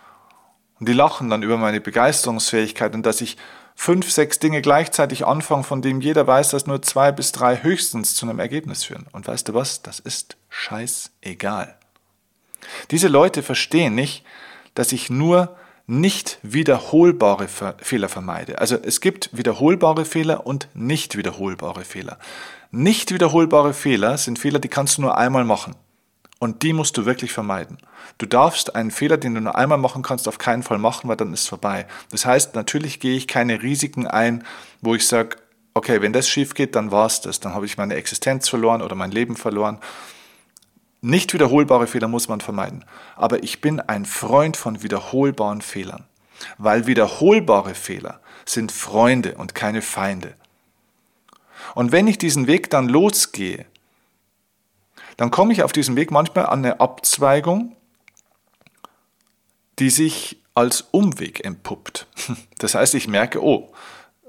Und 0.81 0.89
die 0.89 0.93
lachen 0.93 1.31
dann 1.31 1.45
über 1.45 1.59
meine 1.59 1.81
Begeisterungsfähigkeit 1.81 2.95
und 2.95 3.07
dass 3.07 3.21
ich 3.21 3.37
fünf, 3.75 4.11
sechs 4.11 4.39
Dinge 4.39 4.63
gleichzeitig 4.63 5.27
anfangen, 5.27 5.65
von 5.65 5.83
denen 5.83 6.01
jeder 6.01 6.27
weiß, 6.27 6.51
dass 6.51 6.67
nur 6.67 6.83
zwei 6.83 7.13
bis 7.13 7.33
drei 7.33 7.63
höchstens 7.63 8.15
zu 8.15 8.27
einem 8.27 8.39
Ergebnis 8.39 8.85
führen. 8.85 9.07
Und 9.13 9.27
weißt 9.27 9.49
du 9.49 9.55
was? 9.55 9.83
Das 9.83 9.99
ist 9.99 10.37
scheißegal. 10.49 11.77
Diese 12.91 13.09
Leute 13.09 13.43
verstehen 13.43 13.95
nicht, 13.95 14.25
dass 14.75 14.93
ich 14.93 15.11
nur 15.11 15.57
nicht 15.87 16.39
wiederholbare 16.43 17.49
Fehler 17.49 18.09
vermeide. 18.09 18.59
Also 18.61 18.77
es 18.77 19.01
gibt 19.01 19.31
wiederholbare 19.33 20.05
Fehler 20.05 20.47
und 20.47 20.69
nicht 20.75 21.17
wiederholbare 21.17 21.85
Fehler. 21.85 22.19
Nicht 22.71 23.13
wiederholbare 23.13 23.75
Fehler 23.75 24.17
sind 24.17 24.39
Fehler, 24.39 24.59
die 24.59 24.69
kannst 24.69 24.97
du 24.97 25.03
nur 25.03 25.19
einmal 25.19 25.45
machen. 25.45 25.75
Und 26.43 26.65
die 26.65 26.73
musst 26.73 26.97
du 26.97 27.07
wirklich 27.07 27.33
vermeiden. 27.33 27.79
Du 28.19 28.27
darfst 28.27 28.75
einen 28.75 28.91
Fehler, 28.91 29.17
den 29.17 29.37
du 29.37 29.41
nur 29.41 29.55
einmal 29.55 29.79
machen 29.79 30.03
kannst, 30.03 30.27
auf 30.27 30.39
keinen 30.39 30.65
Fall 30.65 30.79
machen, 30.79 31.09
weil 31.09 31.15
dann 31.15 31.33
ist 31.33 31.43
es 31.43 31.47
vorbei. 31.47 31.87
Das 32.11 32.27
heißt, 32.27 32.57
natürlich 32.57 32.99
gehe 32.99 33.17
ich 33.17 33.29
keine 33.29 33.63
Risiken 33.63 34.09
ein, 34.09 34.43
wo 34.81 34.97
ich 34.97 35.07
sage, 35.07 35.37
okay, 35.73 36.03
wenn 36.03 36.13
das 36.13 36.29
schief 36.29 36.55
geht, 36.55 36.75
dann 36.75 36.91
war 36.91 37.07
es 37.07 37.21
das. 37.21 37.39
Dann 37.39 37.55
habe 37.55 37.67
ich 37.67 37.79
meine 37.79 37.95
Existenz 37.95 38.49
verloren 38.49 38.83
oder 38.83 38.97
mein 38.97 39.13
Leben 39.13 39.37
verloren. 39.37 39.79
Nicht 41.01 41.33
wiederholbare 41.33 41.87
Fehler 41.87 42.09
muss 42.09 42.27
man 42.27 42.41
vermeiden. 42.41 42.85
Aber 43.15 43.45
ich 43.45 43.61
bin 43.61 43.79
ein 43.79 44.05
Freund 44.05 44.57
von 44.57 44.83
wiederholbaren 44.83 45.63
Fehlern. 45.63 46.07
Weil 46.59 46.89
wiederholbare 46.89 47.77
Fehler 47.77 48.21
sind 48.47 48.73
Freunde 48.73 49.37
und 49.37 49.55
keine 49.55 49.81
Feinde. 49.81 50.35
Und 51.77 51.93
wenn 51.93 52.09
ich 52.09 52.19
diesen 52.19 52.49
Weg 52.49 52.69
dann 52.69 52.89
losgehe, 52.89 53.65
dann 55.23 55.31
komme 55.31 55.53
ich 55.53 55.63
auf 55.63 55.73
diesem 55.73 55.97
Weg 55.97 56.11
manchmal 56.11 56.47
an 56.47 56.59
eine 56.59 56.81
Abzweigung 56.81 57.77
die 59.79 59.91
sich 59.91 60.43
als 60.55 60.83
Umweg 60.91 61.45
entpuppt. 61.45 62.07
Das 62.59 62.77
heißt, 62.77 62.95
ich 62.95 63.09
merke, 63.09 63.43
oh, 63.43 63.73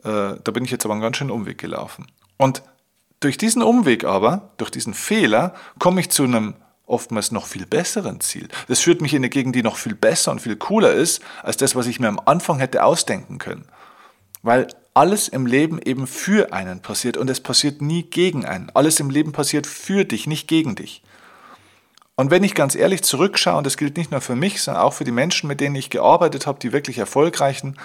äh, 0.03 0.35
da 0.43 0.51
bin 0.51 0.65
ich 0.65 0.71
jetzt 0.71 0.85
aber 0.85 0.93
einen 0.93 1.03
ganz 1.03 1.17
schönen 1.17 1.29
Umweg 1.29 1.59
gelaufen. 1.59 2.07
Und 2.37 2.63
durch 3.19 3.37
diesen 3.37 3.61
Umweg 3.61 4.05
aber, 4.05 4.49
durch 4.57 4.71
diesen 4.71 4.95
Fehler, 4.95 5.53
komme 5.77 6.01
ich 6.01 6.09
zu 6.09 6.23
einem 6.23 6.55
oftmals 6.87 7.31
noch 7.31 7.45
viel 7.45 7.67
besseren 7.67 8.19
Ziel. 8.21 8.47
Das 8.67 8.79
führt 8.79 9.01
mich 9.01 9.13
in 9.13 9.19
eine 9.19 9.29
Gegend, 9.29 9.55
die 9.55 9.61
noch 9.61 9.77
viel 9.77 9.93
besser 9.93 10.31
und 10.31 10.41
viel 10.41 10.55
cooler 10.55 10.93
ist, 10.93 11.21
als 11.43 11.57
das, 11.57 11.75
was 11.75 11.85
ich 11.85 11.99
mir 11.99 12.07
am 12.07 12.19
Anfang 12.25 12.57
hätte 12.57 12.83
ausdenken 12.83 13.37
können. 13.37 13.67
Weil 14.41 14.67
alles 14.93 15.27
im 15.27 15.45
Leben 15.45 15.81
eben 15.81 16.07
für 16.07 16.53
einen 16.53 16.81
passiert 16.81 17.17
und 17.17 17.29
es 17.29 17.39
passiert 17.39 17.81
nie 17.81 18.03
gegen 18.03 18.45
einen. 18.45 18.69
Alles 18.73 18.99
im 18.99 19.09
Leben 19.09 19.31
passiert 19.31 19.67
für 19.67 20.05
dich, 20.05 20.27
nicht 20.27 20.47
gegen 20.47 20.75
dich. 20.75 21.01
Und 22.15 22.29
wenn 22.29 22.43
ich 22.43 22.53
ganz 22.53 22.75
ehrlich 22.75 23.03
zurückschaue, 23.03 23.57
und 23.57 23.65
das 23.65 23.77
gilt 23.77 23.97
nicht 23.97 24.11
nur 24.11 24.21
für 24.21 24.35
mich, 24.35 24.61
sondern 24.61 24.83
auch 24.83 24.93
für 24.93 25.03
die 25.03 25.11
Menschen, 25.11 25.47
mit 25.47 25.59
denen 25.59 25.75
ich 25.75 25.89
gearbeitet 25.89 26.45
habe, 26.45 26.59
die 26.59 26.71
wirklich 26.71 26.99
erfolgreichen, 26.99 27.75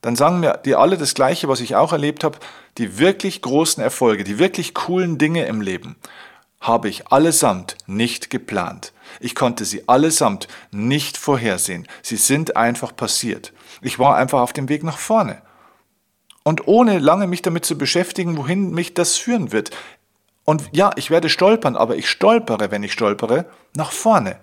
dann 0.00 0.16
sagen 0.16 0.40
mir 0.40 0.60
die 0.64 0.74
alle 0.74 0.96
das 0.96 1.14
Gleiche, 1.14 1.48
was 1.48 1.60
ich 1.60 1.76
auch 1.76 1.92
erlebt 1.92 2.24
habe. 2.24 2.38
Die 2.76 2.98
wirklich 2.98 3.40
großen 3.42 3.82
Erfolge, 3.82 4.24
die 4.24 4.38
wirklich 4.38 4.74
coolen 4.74 5.18
Dinge 5.18 5.46
im 5.46 5.60
Leben 5.60 5.96
habe 6.60 6.88
ich 6.88 7.08
allesamt 7.08 7.76
nicht 7.86 8.30
geplant. 8.30 8.92
Ich 9.20 9.34
konnte 9.34 9.64
sie 9.64 9.88
allesamt 9.88 10.48
nicht 10.70 11.16
vorhersehen. 11.16 11.86
Sie 12.02 12.16
sind 12.16 12.56
einfach 12.56 12.94
passiert. 12.94 13.52
Ich 13.80 13.98
war 13.98 14.16
einfach 14.16 14.40
auf 14.40 14.52
dem 14.52 14.68
Weg 14.68 14.82
nach 14.82 14.98
vorne. 14.98 15.40
Und 16.48 16.66
ohne 16.66 16.98
lange 16.98 17.26
mich 17.26 17.42
damit 17.42 17.66
zu 17.66 17.76
beschäftigen, 17.76 18.38
wohin 18.38 18.70
mich 18.70 18.94
das 18.94 19.18
führen 19.18 19.52
wird. 19.52 19.70
Und 20.46 20.70
ja, 20.72 20.92
ich 20.96 21.10
werde 21.10 21.28
stolpern, 21.28 21.76
aber 21.76 21.96
ich 21.96 22.08
stolpere, 22.08 22.70
wenn 22.70 22.82
ich 22.82 22.94
stolpere, 22.94 23.50
nach 23.74 23.92
vorne. 23.92 24.40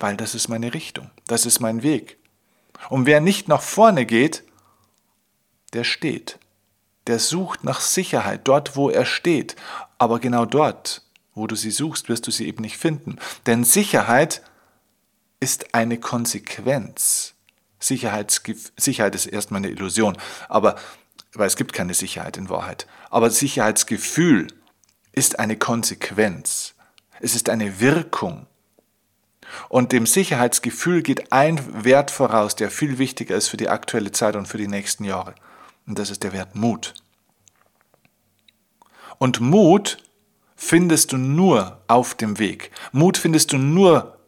Weil 0.00 0.16
das 0.16 0.34
ist 0.34 0.48
meine 0.48 0.74
Richtung, 0.74 1.12
das 1.28 1.46
ist 1.46 1.60
mein 1.60 1.84
Weg. 1.84 2.18
Und 2.88 3.06
wer 3.06 3.20
nicht 3.20 3.46
nach 3.46 3.62
vorne 3.62 4.06
geht, 4.06 4.42
der 5.72 5.84
steht. 5.84 6.40
Der 7.06 7.20
sucht 7.20 7.62
nach 7.62 7.80
Sicherheit 7.80 8.40
dort, 8.48 8.74
wo 8.74 8.90
er 8.90 9.04
steht. 9.04 9.54
Aber 9.98 10.18
genau 10.18 10.46
dort, 10.46 11.04
wo 11.32 11.46
du 11.46 11.54
sie 11.54 11.70
suchst, 11.70 12.08
wirst 12.08 12.26
du 12.26 12.32
sie 12.32 12.48
eben 12.48 12.62
nicht 12.62 12.76
finden. 12.76 13.20
Denn 13.46 13.62
Sicherheit 13.62 14.42
ist 15.38 15.76
eine 15.76 16.00
Konsequenz. 16.00 17.36
Sicherheit 17.80 19.14
ist 19.14 19.26
erstmal 19.26 19.58
eine 19.58 19.70
Illusion, 19.70 20.16
aber 20.48 20.76
weil 21.34 21.46
es 21.46 21.56
gibt 21.56 21.72
keine 21.72 21.94
Sicherheit 21.94 22.36
in 22.36 22.48
Wahrheit. 22.48 22.86
Aber 23.08 23.30
Sicherheitsgefühl 23.30 24.48
ist 25.12 25.38
eine 25.38 25.56
Konsequenz. 25.56 26.74
Es 27.20 27.34
ist 27.34 27.48
eine 27.48 27.80
Wirkung. 27.80 28.46
Und 29.68 29.92
dem 29.92 30.06
Sicherheitsgefühl 30.06 31.02
geht 31.02 31.32
ein 31.32 31.84
Wert 31.84 32.10
voraus, 32.10 32.54
der 32.54 32.70
viel 32.70 32.98
wichtiger 32.98 33.36
ist 33.36 33.48
für 33.48 33.56
die 33.56 33.68
aktuelle 33.68 34.12
Zeit 34.12 34.36
und 34.36 34.46
für 34.46 34.58
die 34.58 34.68
nächsten 34.68 35.04
Jahre. 35.04 35.34
Und 35.86 35.98
das 35.98 36.10
ist 36.10 36.22
der 36.22 36.32
Wert 36.32 36.54
Mut. 36.54 36.94
Und 39.18 39.40
Mut 39.40 39.98
findest 40.54 41.12
du 41.12 41.16
nur 41.16 41.82
auf 41.88 42.14
dem 42.14 42.38
Weg. 42.38 42.70
Mut 42.92 43.18
findest 43.18 43.52
du 43.52 43.58
nur, 43.58 44.19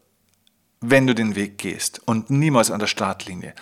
wenn 0.83 1.07
du 1.07 1.15
den 1.15 1.35
Weg 1.37 1.57
gehst 1.59 2.03
und 2.05 2.29
niemals 2.29 2.71
an 2.71 2.81
der 2.81 2.89
Startlinie. 2.89 3.55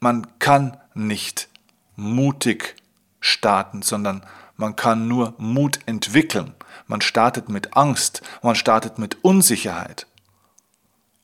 Man 0.00 0.38
kann 0.38 0.76
nicht 0.92 1.48
mutig 1.96 2.76
starten, 3.20 3.80
sondern 3.80 4.26
man 4.56 4.76
kann 4.76 5.08
nur 5.08 5.34
Mut 5.38 5.78
entwickeln. 5.86 6.54
Man 6.86 7.00
startet 7.00 7.48
mit 7.48 7.76
Angst, 7.76 8.22
man 8.42 8.56
startet 8.56 8.98
mit 8.98 9.24
Unsicherheit. 9.24 10.06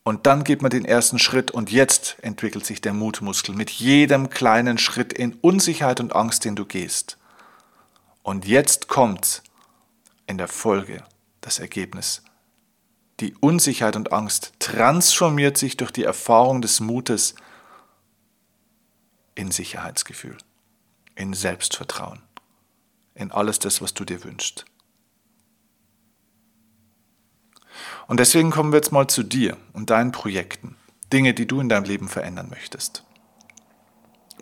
Und 0.03 0.27
dann 0.27 0.45
geht 0.45 0.63
man 0.63 0.71
den 0.71 0.85
ersten 0.85 1.19
Schritt 1.19 1.51
und 1.51 1.71
jetzt 1.71 2.17
entwickelt 2.23 2.65
sich 2.65 2.81
der 2.81 2.95
Mutmuskel 2.95 3.55
mit 3.55 3.71
jedem 3.71 4.31
kleinen 4.31 4.79
Schritt 4.79 5.13
in 5.13 5.35
Unsicherheit 5.35 6.01
und 6.01 6.15
Angst, 6.17 6.45
den 6.45 6.57
du 6.57 6.65
gehst. 6.65 7.19
Und 8.23 8.47
jetzt 8.47 8.89
kommt 8.89 9.43
in 10.27 10.39
der 10.39 10.49
Folge 10.49 11.05
das 11.41 11.59
Ergebnis. 11.59 12.23
Die 13.21 13.35
Unsicherheit 13.35 13.97
und 13.97 14.13
Angst 14.13 14.55
transformiert 14.61 15.59
sich 15.59 15.77
durch 15.77 15.91
die 15.91 16.05
Erfahrung 16.05 16.63
des 16.63 16.81
Mutes 16.81 17.35
in 19.35 19.51
Sicherheitsgefühl, 19.51 20.39
in 21.17 21.35
Selbstvertrauen, 21.35 22.23
in 23.15 23.31
alles 23.31 23.59
das, 23.59 23.83
was 23.83 23.93
du 23.93 24.07
dir 24.07 24.25
wünschst. 24.25 24.65
Und 28.07 28.21
deswegen 28.21 28.51
kommen 28.51 28.73
wir 28.73 28.79
jetzt 28.79 28.91
mal 28.91 29.07
zu 29.07 29.23
dir 29.23 29.57
und 29.75 29.91
deinen 29.91 30.13
Projekten, 30.13 30.77
Dinge, 31.13 31.35
die 31.35 31.47
du 31.47 31.61
in 31.61 31.69
deinem 31.69 31.85
Leben 31.85 32.09
verändern 32.09 32.49
möchtest. 32.49 33.05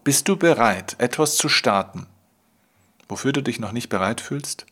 Bist 0.04 0.28
du 0.28 0.36
bereit, 0.36 0.96
etwas 0.98 1.36
zu 1.36 1.48
starten, 1.48 2.06
wofür 3.08 3.32
du 3.32 3.42
dich 3.42 3.58
noch 3.58 3.72
nicht 3.72 3.88
bereit 3.88 4.20
fühlst? 4.20 4.66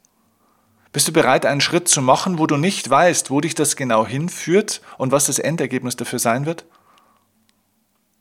Bist 0.97 1.09
du 1.09 1.13
bereit, 1.13 1.45
einen 1.45 1.61
Schritt 1.61 1.89
zu 1.89 2.01
machen, 2.01 2.39
wo 2.39 2.47
du 2.47 2.57
nicht 2.57 2.89
weißt, 2.89 3.31
wo 3.31 3.43
dich 3.43 3.55
das 3.55 3.77
genau 3.77 4.07
hinführt 4.07 4.81
und 4.97 5.13
was 5.13 5.27
das 5.27 5.39
Endergebnis 5.39 5.95
dafür 5.95 6.19
sein 6.19 6.47
wird? 6.47 6.65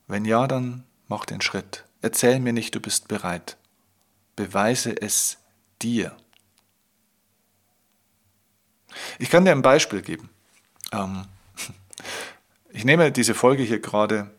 Wenn 0.07 0.25
ja, 0.25 0.45
dann 0.45 0.83
mach 1.07 1.23
den 1.23 1.39
Schritt. 1.39 1.85
Erzähl 2.01 2.41
mir 2.41 2.51
nicht, 2.51 2.75
du 2.75 2.81
bist 2.81 3.07
bereit. 3.07 3.55
Beweise 4.35 4.91
es 5.01 5.37
dir. 5.81 6.17
Ich 9.19 9.29
kann 9.29 9.45
dir 9.45 9.53
ein 9.53 9.61
Beispiel 9.61 10.01
geben. 10.01 10.29
Ähm, 10.91 11.27
ich 12.71 12.83
nehme 12.83 13.09
diese 13.09 13.35
Folge 13.35 13.63
hier 13.63 13.79
gerade 13.79 14.31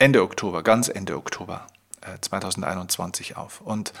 Ende 0.00 0.20
Oktober, 0.20 0.64
ganz 0.64 0.88
Ende 0.88 1.16
Oktober 1.16 1.68
äh, 2.00 2.18
2021 2.20 3.36
auf. 3.36 3.60
Und 3.60 3.92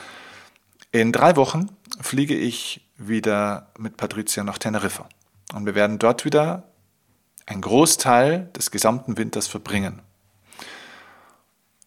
in 0.92 1.12
drei 1.12 1.36
Wochen 1.36 1.70
fliege 2.00 2.34
ich 2.34 2.86
wieder 2.96 3.70
mit 3.78 3.96
Patricia 3.96 4.44
nach 4.44 4.58
Teneriffa. 4.58 5.08
Und 5.54 5.66
wir 5.66 5.74
werden 5.74 5.98
dort 5.98 6.24
wieder 6.24 6.64
einen 7.46 7.60
Großteil 7.60 8.50
des 8.56 8.70
gesamten 8.70 9.16
Winters 9.16 9.46
verbringen. 9.46 10.02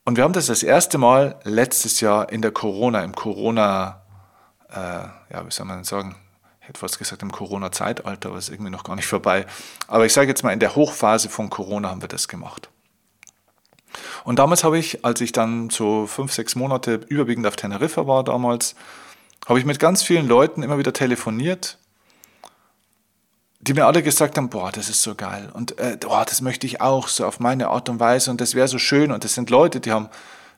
Und 0.05 0.15
wir 0.15 0.23
haben 0.23 0.33
das 0.33 0.47
das 0.47 0.63
erste 0.63 0.97
Mal 0.97 1.39
letztes 1.43 1.99
Jahr 1.99 2.31
in 2.31 2.41
der 2.41 2.51
Corona, 2.51 3.03
im 3.03 3.13
Corona, 3.13 4.01
äh, 4.69 4.75
ja, 4.75 5.45
wie 5.45 5.51
soll 5.51 5.65
man 5.65 5.83
sagen, 5.83 6.15
hätte 6.59 6.79
fast 6.79 6.97
gesagt 6.97 7.21
im 7.21 7.31
Corona-Zeitalter, 7.31 8.29
aber 8.29 8.37
ist 8.37 8.49
irgendwie 8.49 8.71
noch 8.71 8.83
gar 8.83 8.95
nicht 8.95 9.07
vorbei. 9.07 9.45
Aber 9.87 10.05
ich 10.05 10.13
sage 10.13 10.29
jetzt 10.29 10.43
mal, 10.43 10.51
in 10.51 10.59
der 10.59 10.75
Hochphase 10.75 11.29
von 11.29 11.49
Corona 11.49 11.89
haben 11.89 12.01
wir 12.01 12.07
das 12.07 12.27
gemacht. 12.27 12.69
Und 14.23 14.39
damals 14.39 14.63
habe 14.63 14.77
ich, 14.77 15.03
als 15.03 15.21
ich 15.21 15.31
dann 15.31 15.69
so 15.69 16.07
fünf, 16.07 16.31
sechs 16.33 16.55
Monate 16.55 17.01
überwiegend 17.07 17.47
auf 17.47 17.55
Teneriffa 17.55 18.07
war 18.07 18.23
damals, 18.23 18.75
habe 19.47 19.59
ich 19.59 19.65
mit 19.65 19.79
ganz 19.79 20.03
vielen 20.03 20.27
Leuten 20.27 20.63
immer 20.63 20.77
wieder 20.77 20.93
telefoniert, 20.93 21.77
die 23.61 23.73
mir 23.73 23.85
alle 23.85 24.03
gesagt 24.03 24.37
haben, 24.37 24.49
boah, 24.49 24.71
das 24.71 24.89
ist 24.89 25.01
so 25.01 25.15
geil. 25.15 25.49
Und 25.53 25.77
äh, 25.79 25.97
boah, 25.99 26.25
das 26.25 26.41
möchte 26.41 26.65
ich 26.65 26.81
auch 26.81 27.07
so 27.07 27.25
auf 27.25 27.39
meine 27.39 27.69
Art 27.69 27.89
und 27.89 27.99
Weise. 27.99 28.31
Und 28.31 28.41
das 28.41 28.55
wäre 28.55 28.67
so 28.67 28.77
schön. 28.77 29.11
Und 29.11 29.23
das 29.23 29.33
sind 29.33 29.49
Leute, 29.49 29.79
die 29.79 29.91
haben 29.91 30.09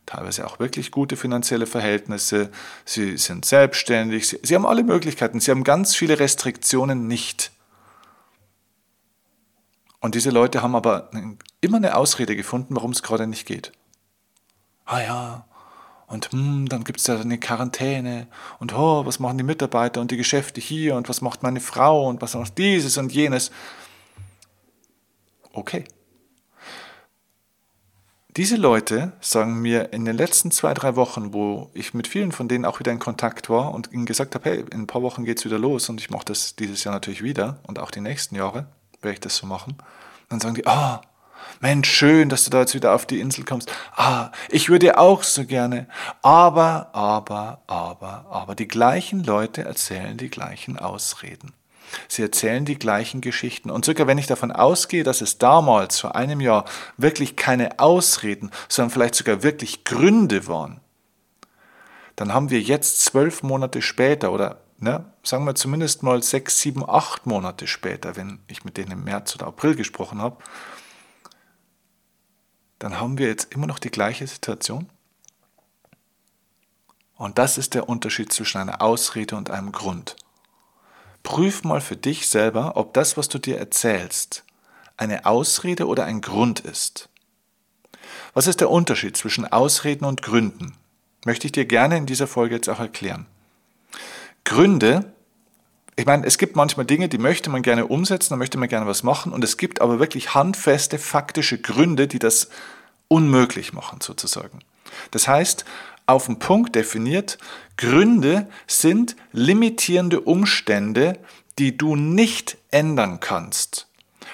teilweise 0.06 0.46
auch 0.46 0.60
wirklich 0.60 0.92
gute 0.92 1.16
finanzielle 1.16 1.68
Verhältnisse, 1.68 2.52
sie 2.86 3.18
sind 3.18 3.46
selbstständig, 3.46 4.28
sie, 4.28 4.40
sie 4.44 4.56
haben 4.56 4.66
alle 4.66 4.84
Möglichkeiten, 4.84 5.40
sie 5.40 5.52
haben 5.52 5.64
ganz 5.64 5.96
viele 5.96 6.20
Restriktionen 6.20 7.08
nicht. 7.08 7.52
Und 10.00 10.16
diese 10.16 10.32
Leute 10.32 10.62
haben 10.64 10.76
aber 10.76 11.12
immer 11.62 11.78
eine 11.78 11.96
Ausrede 11.96 12.36
gefunden, 12.36 12.76
warum 12.76 12.92
es 12.92 13.04
gerade 13.04 13.28
nicht 13.28 13.46
geht. 13.46 13.72
Ah 14.86 15.02
ja, 15.02 15.46
und 16.12 16.30
hm, 16.34 16.68
dann 16.68 16.84
gibt 16.84 17.00
es 17.00 17.08
ja 17.08 17.18
eine 17.18 17.38
Quarantäne 17.38 18.28
und 18.60 18.74
oh, 18.74 19.06
was 19.06 19.20
machen 19.20 19.38
die 19.38 19.46
Mitarbeiter 19.46 20.02
und 20.02 20.12
die 20.12 20.18
Geschäfte 20.18 20.60
hier 20.60 20.96
und 20.96 21.08
was 21.08 21.22
macht 21.22 21.42
meine 21.42 21.62
Frau 21.62 22.10
und 22.10 22.22
was 22.22 22.36
macht 22.36 22.58
dieses 22.58 22.98
und 22.98 23.14
jenes. 23.14 23.50
Okay. 25.54 25.86
Diese 28.36 28.58
Leute 28.58 29.14
sagen 29.22 29.62
mir 29.62 29.94
in 29.94 30.04
den 30.04 30.18
letzten 30.18 30.52
zwei, 30.52 30.74
drei 30.74 30.98
Wochen, 30.98 31.34
wo 31.34 31.70
ich 31.74 31.94
mit 31.94 32.10
vielen 32.10 32.34
von 32.34 32.50
denen 32.50 32.66
auch 32.66 32.80
wieder 32.80 32.92
in 32.92 33.00
Kontakt 33.00 33.50
war 33.50 33.74
und 33.74 33.94
ihnen 33.94 34.06
gesagt 34.06 34.36
habe, 34.36 34.50
hey, 34.50 34.66
in 34.72 34.82
ein 34.82 34.88
paar 34.88 35.02
Wochen 35.02 35.24
geht 35.24 35.40
es 35.40 35.46
wieder 35.46 35.60
los 35.60 35.88
und 35.88 36.02
ich 36.02 36.10
mache 36.10 36.26
das 36.26 36.58
dieses 36.58 36.84
Jahr 36.84 36.94
natürlich 36.94 37.24
wieder 37.24 37.60
und 37.68 37.80
auch 37.80 37.92
die 37.92 38.02
nächsten 38.02 38.36
Jahre 38.36 38.68
werde 39.02 39.14
ich 39.14 39.20
das 39.22 39.38
so 39.38 39.48
machen. 39.48 39.78
Dann 40.28 40.42
sagen 40.42 40.56
die, 40.56 40.68
ah, 40.68 41.02
oh, 41.02 41.08
Mensch, 41.60 41.90
schön, 41.90 42.30
dass 42.30 42.44
du 42.44 42.50
da 42.50 42.62
jetzt 42.62 42.76
wieder 42.76 42.94
auf 42.94 43.06
die 43.06 43.20
Insel 43.20 43.46
kommst. 43.46 43.72
Ah, 43.96 44.32
ich 44.50 44.70
würde 44.70 44.98
auch 44.98 45.24
so 45.24 45.46
gerne. 45.46 45.88
Aber, 46.22 46.90
aber, 46.94 47.62
aber, 47.68 48.26
aber 48.30 48.56
die 48.56 48.68
gleichen 48.68 49.24
Leute 49.24 49.64
erzählen 49.64 50.18
die 50.18 50.30
gleichen 50.30 50.78
Ausreden. 50.78 51.54
Sie 52.08 52.22
erzählen 52.22 52.66
die 52.66 52.80
gleichen 52.80 53.22
Geschichten. 53.22 53.70
Und 53.70 53.86
sogar 53.86 54.08
wenn 54.08 54.18
ich 54.18 54.28
davon 54.28 54.52
ausgehe, 54.52 55.04
dass 55.04 55.22
es 55.22 55.38
damals 55.38 56.00
vor 56.00 56.16
einem 56.16 56.40
Jahr 56.40 56.66
wirklich 56.98 57.36
keine 57.36 57.80
Ausreden, 57.80 58.52
sondern 58.70 58.92
vielleicht 58.92 59.16
sogar 59.16 59.44
wirklich 59.44 59.84
Gründe 59.84 60.48
waren, 60.48 60.80
dann 62.16 62.34
haben 62.34 62.50
wir 62.50 62.62
jetzt 62.62 63.02
zwölf 63.04 63.44
Monate 63.44 63.82
später 63.82 64.32
oder 64.32 64.62
ne, 64.78 65.06
sagen 65.24 65.46
wir 65.46 65.56
zumindest 65.56 66.04
mal 66.04 66.22
sechs, 66.22 66.60
sieben, 66.60 66.88
acht 66.88 67.26
Monate 67.26 67.68
später, 67.68 68.16
wenn 68.16 68.40
ich 68.48 68.66
mit 68.66 68.78
denen 68.78 68.92
im 68.92 69.04
März 69.04 69.36
oder 69.36 69.48
April 69.48 69.76
gesprochen 69.76 70.22
habe, 70.22 70.38
dann 72.82 73.00
haben 73.00 73.20
wir 73.20 73.28
jetzt 73.28 73.54
immer 73.54 73.68
noch 73.68 73.78
die 73.78 73.92
gleiche 73.92 74.26
Situation. 74.26 74.90
Und 77.16 77.38
das 77.38 77.60
ist 77.60 77.76
der 77.76 77.88
Unterschied 77.88 78.34
zwischen 78.34 78.58
einer 78.58 78.82
Ausrede 78.82 79.36
und 79.36 79.52
einem 79.52 79.72
Grund. 79.72 80.16
Prüf 81.22 81.64
mal 81.64 81.80
für 81.80 81.96
dich 81.96 82.28
selber, 82.28 82.78
ob 82.78 82.96
das, 82.96 83.18
was 83.18 83.30
du 83.30 83.38
dir 83.38 83.60
erzählst, 83.60 84.44
eine 84.98 85.28
Ausrede 85.28 85.86
oder 85.86 86.06
ein 86.06 86.22
Grund 86.22 86.62
ist. 86.62 87.10
Was 88.34 88.48
ist 88.48 88.62
der 88.62 88.72
Unterschied 88.72 89.16
zwischen 89.16 89.46
Ausreden 89.46 90.06
und 90.06 90.24
Gründen? 90.24 90.76
Möchte 91.24 91.46
ich 91.46 91.52
dir 91.52 91.66
gerne 91.66 91.98
in 91.98 92.08
dieser 92.08 92.26
Folge 92.26 92.56
jetzt 92.56 92.68
auch 92.68 92.80
erklären. 92.80 93.28
Gründe, 94.44 95.14
ich 95.96 96.06
meine, 96.06 96.26
es 96.26 96.38
gibt 96.38 96.56
manchmal 96.56 96.86
Dinge, 96.86 97.10
die 97.10 97.18
möchte 97.18 97.50
man 97.50 97.62
gerne 97.62 97.86
umsetzen, 97.88 98.32
da 98.32 98.38
möchte 98.38 98.58
man 98.58 98.70
gerne 98.70 98.88
was 98.88 99.04
machen 99.04 99.34
und 99.34 99.44
es 99.44 99.58
gibt 99.58 99.82
aber 99.82 100.00
wirklich 100.00 100.34
handfeste, 100.34 100.98
faktische 100.98 101.60
Gründe, 101.60 102.08
die 102.08 102.20
das 102.20 102.50
unmöglich 103.08 103.74
machen 103.74 104.00
sozusagen. 104.02 104.60
Das 105.12 105.28
heißt, 105.28 105.66
auf 106.06 106.26
den 106.26 106.40
Punkt 106.40 106.76
definiert, 106.76 107.38
Gründe 107.78 108.48
sind 108.68 109.16
limitierende 109.32 110.22
Umstände, 110.22 111.20
die 111.60 111.78
du 111.78 111.96
nicht 111.96 112.58
ändern 112.72 113.20
kannst, 113.20 113.88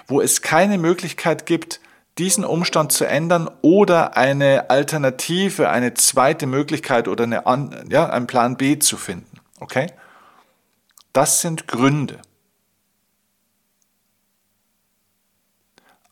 wo 0.07 0.21
es 0.21 0.41
keine 0.41 0.77
Möglichkeit 0.77 1.45
gibt, 1.45 1.81
diesen 2.17 2.45
Umstand 2.45 2.91
zu 2.91 3.05
ändern 3.05 3.49
oder 3.61 4.17
eine 4.17 4.69
Alternative, 4.69 5.69
eine 5.69 5.93
zweite 5.93 6.47
Möglichkeit 6.47 7.07
oder 7.07 7.25
eine, 7.25 7.43
ja, 7.89 8.09
einen 8.09 8.27
Plan 8.27 8.57
B 8.57 8.79
zu 8.79 8.97
finden. 8.97 9.39
Okay? 9.59 9.87
Das 11.17 11.41
sind 11.41 11.67
Gründe. 11.67 12.21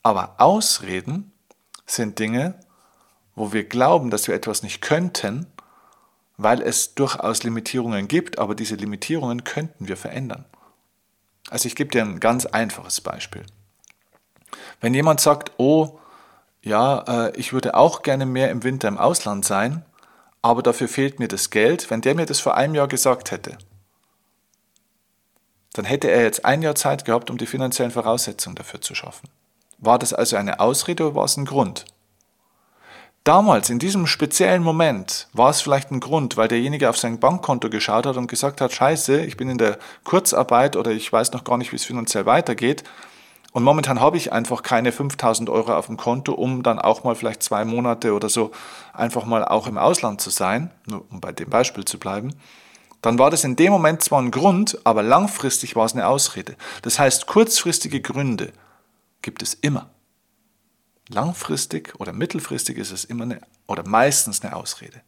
Aber 0.02 0.34
Ausreden 0.40 1.32
sind 1.86 2.18
Dinge, 2.18 2.60
wo 3.36 3.54
wir 3.54 3.66
glauben, 3.66 4.10
dass 4.10 4.28
wir 4.28 4.34
etwas 4.34 4.64
nicht 4.64 4.82
könnten, 4.82 5.46
weil 6.38 6.60
es 6.60 6.96
durchaus 6.96 7.44
Limitierungen 7.44 8.08
gibt, 8.08 8.40
aber 8.40 8.56
diese 8.56 8.74
Limitierungen 8.74 9.44
könnten 9.44 9.88
wir 9.88 9.96
verändern. 9.96 10.46
Also 11.52 11.68
ich 11.68 11.76
gebe 11.76 11.92
dir 11.92 12.02
ein 12.02 12.20
ganz 12.20 12.48
einfaches 12.48 13.00
Beispiel. 13.00 13.46
Wenn 14.82 14.96
jemand 14.96 15.22
sagt, 15.22 15.52
oh, 15.58 16.00
ja, 16.64 17.28
äh, 17.28 17.38
ich 17.38 17.54
würde 17.54 17.76
auch 17.76 18.02
gerne 18.02 18.26
mehr 18.26 18.50
im 18.50 18.64
Winter 18.64 18.88
im 18.88 18.98
Ausland 18.98 19.46
sein, 19.46 19.86
aber 20.42 20.64
dafür 20.64 20.88
fehlt 20.88 21.20
mir 21.20 21.28
das 21.28 21.52
Geld, 21.52 21.92
wenn 21.92 22.02
der 22.02 22.16
mir 22.16 22.26
das 22.26 22.40
vor 22.40 22.56
einem 22.56 22.74
Jahr 22.74 22.88
gesagt 22.88 23.30
hätte, 23.30 23.60
dann 25.77 25.86
hätte 25.86 26.10
er 26.10 26.24
jetzt 26.24 26.46
ein 26.46 26.62
Jahr 26.62 26.75
Zeit 26.75 27.03
gehabt, 27.03 27.29
um 27.29 27.38
die 27.38 27.46
finanziellen 27.46 27.91
Voraussetzungen 27.91 28.55
dafür 28.55 28.79
zu 28.79 28.96
schaffen. 28.96 29.27
War 29.77 30.00
das 30.00 30.13
also 30.13 30.38
eine 30.38 30.62
Ausrede 30.62 31.03
oder 31.05 31.15
war 31.15 31.25
es 31.25 31.36
ein 31.36 31.46
Grund? 31.46 31.86
Damals, 33.25 33.70
in 33.70 33.79
diesem 33.79 34.08
speziellen 34.08 34.63
Moment, 34.63 35.27
war 35.34 35.50
es 35.50 35.60
vielleicht 35.60 35.91
ein 35.91 36.00
Grund, 36.00 36.38
weil 36.38 36.48
derjenige 36.48 36.89
auf 36.89 36.98
sein 36.98 37.20
Bankkonto 37.20 37.70
geschaut 37.70 38.05
hat 38.05 38.17
und 38.17 38.27
gesagt 38.27 38.62
hat, 38.62 38.72
scheiße, 38.72 39.25
ich 39.25 39.36
bin 39.36 39.50
in 39.50 39.58
der 39.58 39.79
Kurzarbeit 40.03 40.75
oder 40.77 40.91
ich 40.91 41.12
weiß 41.12 41.34
noch 41.34 41.44
gar 41.44 41.58
nicht, 41.58 41.72
wie 41.72 41.75
es 41.75 41.84
finanziell 41.84 42.25
weitergeht. 42.25 42.84
Und 43.51 43.63
momentan 43.63 44.00
habe 44.00 44.17
ich 44.17 44.32
einfach 44.32 44.63
keine 44.63 44.91
5000 44.91 45.50
Euro 45.50 45.74
auf 45.75 45.88
dem 45.88 45.98
Konto, 45.98 46.34
um 46.34 46.62
dann 46.62 46.77
auch 46.77 47.03
mal 47.03 47.15
vielleicht 47.15 47.41
zwei 47.41 47.65
Monate 47.65 48.13
oder 48.13 48.29
so 48.29 48.51
einfach 48.94 49.25
mal 49.25 49.44
auch 49.44 49.67
im 49.67 49.77
Ausland 49.77 50.22
zu 50.22 50.29
sein, 50.29 50.72
nur 50.86 51.03
um 51.10 51.20
bei 51.20 51.32
dem 51.32 51.50
Beispiel 51.50 51.83
zu 51.83 51.98
bleiben. 51.98 52.33
Dann 53.05 53.20
war 53.20 53.29
das 53.29 53.44
in 53.44 53.55
dem 53.55 53.72
Moment 53.72 54.01
zwar 54.01 54.20
ein 54.20 54.31
Grund, 54.31 54.79
aber 54.83 55.03
langfristig 55.03 55.75
war 55.75 55.85
es 55.85 55.94
eine 55.94 56.07
Ausrede. 56.07 56.55
Das 56.81 56.98
heißt, 56.98 57.27
kurzfristige 57.27 58.01
Gründe 58.01 58.51
gibt 59.22 59.44
es 59.44 59.53
immer. 59.53 59.91
Langfristig 61.09 61.94
oder 62.00 62.13
mittelfristig 62.13 62.79
ist 62.79 62.89
es 62.89 63.05
immer 63.05 63.25
eine 63.25 63.41
oder 63.68 63.87
meistens 63.87 64.41
eine 64.41 64.55
Ausrede. 64.55 65.01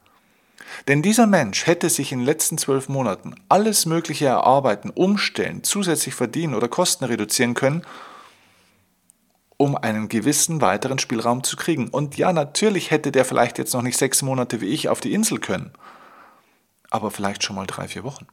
Denn 0.87 1.01
dieser 1.01 1.25
Mensch 1.25 1.65
hätte 1.65 1.89
sich 1.89 2.11
in 2.11 2.19
den 2.19 2.27
letzten 2.27 2.59
zwölf 2.59 2.87
Monaten 2.87 3.33
alles 3.49 3.87
Mögliche 3.87 4.27
erarbeiten, 4.27 4.91
umstellen, 4.91 5.63
zusätzlich 5.63 6.13
verdienen 6.13 6.53
oder 6.53 6.67
Kosten 6.67 7.05
reduzieren 7.05 7.55
können, 7.55 7.81
um 9.57 9.75
einen 9.75 10.07
gewissen 10.07 10.61
weiteren 10.61 10.99
Spielraum 10.99 11.43
zu 11.43 11.55
kriegen. 11.55 11.87
Und 11.87 12.15
ja, 12.15 12.31
natürlich 12.31 12.91
hätte 12.91 13.11
der 13.11 13.25
vielleicht 13.25 13.57
jetzt 13.57 13.73
noch 13.73 13.81
nicht 13.81 13.97
sechs 13.97 14.21
Monate 14.21 14.61
wie 14.61 14.67
ich 14.67 14.87
auf 14.87 14.99
die 14.99 15.13
Insel 15.13 15.39
können, 15.39 15.71
aber 16.89 17.11
vielleicht 17.11 17.43
schon 17.43 17.55
mal 17.55 17.67
drei, 17.67 17.87
vier 17.87 18.03
Wochen. 18.03 18.27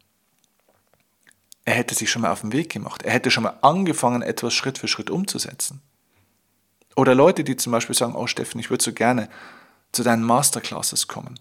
Er 1.64 1.75
hätte 1.75 1.95
sich 1.95 2.11
schon 2.11 2.23
mal 2.23 2.31
auf 2.31 2.43
den 2.43 2.53
Weg 2.53 2.71
gemacht. 2.71 3.03
Er 3.03 3.12
hätte 3.12 3.31
schon 3.31 3.45
mal 3.45 3.59
angefangen, 3.62 4.23
etwas 4.23 4.53
Schritt 4.53 4.79
für 4.79 4.88
Schritt 4.88 5.11
umzusetzen. 5.11 5.81
Oder 6.97 7.14
Leute, 7.14 7.43
die 7.43 7.57
zum 7.57 7.73
Beispiel 7.73 7.97
sagen, 7.97 8.14
oh 8.14 8.27
Steffen, 8.27 8.61
ich 8.61 8.71
würde 8.71 8.85
so 8.85 8.93
gerne 8.93 9.29
zu 9.93 10.03
deinen 10.03 10.23
Masterclasses 10.23 11.09
kommen. 11.09 11.40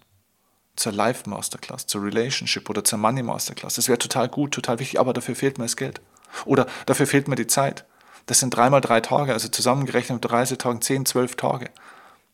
Zur 0.76 0.92
Life 0.92 1.28
Masterclass, 1.28 1.86
zur 1.86 2.02
Relationship 2.02 2.68
oder 2.68 2.82
zur 2.82 2.98
Money 2.98 3.22
Masterclass. 3.22 3.74
Das 3.74 3.88
wäre 3.88 3.98
total 3.98 4.28
gut, 4.28 4.52
total 4.52 4.80
wichtig, 4.80 4.98
aber 4.98 5.12
dafür 5.12 5.36
fehlt 5.36 5.58
mir 5.58 5.64
das 5.66 5.76
Geld. 5.76 6.00
Oder 6.46 6.66
dafür 6.86 7.06
fehlt 7.06 7.28
mir 7.28 7.36
die 7.36 7.46
Zeit. 7.46 7.84
Das 8.26 8.40
sind 8.40 8.56
dreimal 8.56 8.80
drei 8.80 9.00
Tage, 9.00 9.32
also 9.32 9.48
zusammengerechnet 9.48 10.22
mit 10.22 10.32
Reisetagen 10.32 10.80
zehn, 10.80 11.06
zwölf 11.06 11.36
Tage. 11.36 11.70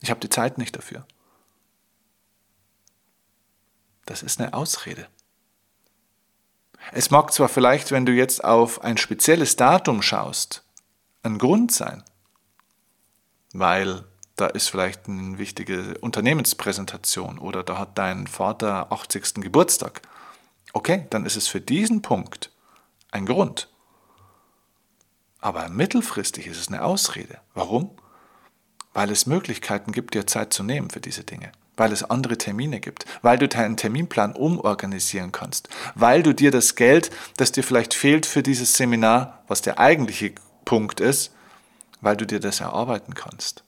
Ich 0.00 0.10
habe 0.10 0.20
die 0.20 0.30
Zeit 0.30 0.56
nicht 0.56 0.76
dafür. 0.76 1.04
Das 4.10 4.24
ist 4.24 4.40
eine 4.40 4.54
Ausrede. 4.54 5.06
Es 6.90 7.12
mag 7.12 7.32
zwar 7.32 7.48
vielleicht, 7.48 7.92
wenn 7.92 8.06
du 8.06 8.12
jetzt 8.12 8.42
auf 8.42 8.82
ein 8.82 8.96
spezielles 8.96 9.54
Datum 9.54 10.02
schaust, 10.02 10.64
ein 11.22 11.38
Grund 11.38 11.70
sein, 11.70 12.02
weil 13.52 14.04
da 14.34 14.46
ist 14.46 14.68
vielleicht 14.68 15.06
eine 15.06 15.38
wichtige 15.38 15.96
Unternehmenspräsentation 15.98 17.38
oder 17.38 17.62
da 17.62 17.78
hat 17.78 17.98
dein 17.98 18.26
Vater 18.26 18.90
80. 18.90 19.34
Geburtstag. 19.34 20.02
Okay, 20.72 21.06
dann 21.10 21.24
ist 21.24 21.36
es 21.36 21.46
für 21.46 21.60
diesen 21.60 22.02
Punkt 22.02 22.50
ein 23.12 23.26
Grund. 23.26 23.68
Aber 25.38 25.68
mittelfristig 25.68 26.48
ist 26.48 26.58
es 26.58 26.66
eine 26.66 26.82
Ausrede. 26.82 27.38
Warum? 27.54 27.96
Weil 28.92 29.12
es 29.12 29.26
Möglichkeiten 29.26 29.92
gibt, 29.92 30.14
dir 30.14 30.26
Zeit 30.26 30.52
zu 30.52 30.64
nehmen 30.64 30.90
für 30.90 31.00
diese 31.00 31.22
Dinge. 31.22 31.52
Weil 31.80 31.92
es 31.92 32.04
andere 32.04 32.36
Termine 32.36 32.78
gibt. 32.78 33.06
Weil 33.22 33.38
du 33.38 33.48
deinen 33.48 33.78
Terminplan 33.78 34.34
umorganisieren 34.34 35.32
kannst. 35.32 35.70
Weil 35.94 36.22
du 36.22 36.34
dir 36.34 36.50
das 36.50 36.74
Geld, 36.74 37.10
das 37.38 37.52
dir 37.52 37.64
vielleicht 37.64 37.94
fehlt 37.94 38.26
für 38.26 38.42
dieses 38.42 38.74
Seminar, 38.74 39.42
was 39.48 39.62
der 39.62 39.78
eigentliche 39.78 40.34
Punkt 40.66 41.00
ist, 41.00 41.34
weil 42.02 42.18
du 42.18 42.26
dir 42.26 42.38
das 42.38 42.60
erarbeiten 42.60 43.14
kannst. 43.14 43.64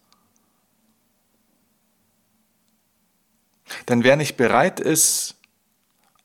Denn 3.88 4.04
wer 4.04 4.16
nicht 4.16 4.36
bereit 4.36 4.78
ist, 4.78 5.36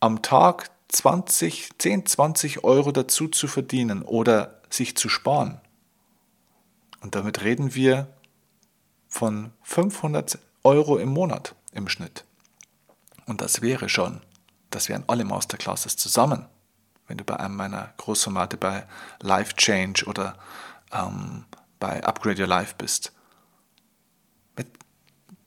am 0.02 0.22
Tag 0.22 0.70
20, 0.90 1.70
10, 1.78 2.06
20 2.06 2.66
Euro 2.66 2.92
dazu 2.92 3.30
zu 3.30 3.48
verdienen 3.48 4.02
oder 4.02 4.60
sich 4.70 4.98
zu 4.98 5.08
sparen, 5.08 5.62
und 7.00 7.16
damit 7.16 7.44
reden 7.44 7.76
wir 7.76 8.08
von 9.08 9.54
500 9.64 10.40
Euro 10.64 10.98
im 10.98 11.10
Monat 11.10 11.56
im 11.72 11.88
Schnitt. 11.88 12.24
Und 13.26 13.42
das 13.42 13.62
wäre 13.62 13.90
schon, 13.90 14.22
das 14.70 14.90
wären 14.90 15.04
alle 15.08 15.26
Masterclasses 15.26 15.98
zusammen, 15.98 16.46
wenn 17.08 17.18
du 17.18 17.24
bei 17.24 17.38
einem 17.38 17.56
meiner 17.56 17.94
Großformate 17.98 18.58
bei 18.58 18.86
Life 19.22 19.56
Change 19.56 20.06
oder 20.06 20.38
ähm, 20.92 21.46
bei 21.80 22.04
Upgrade 22.04 22.42
Your 22.42 22.48
Life 22.48 22.76
bist. 22.78 23.12
Mit 24.56 24.68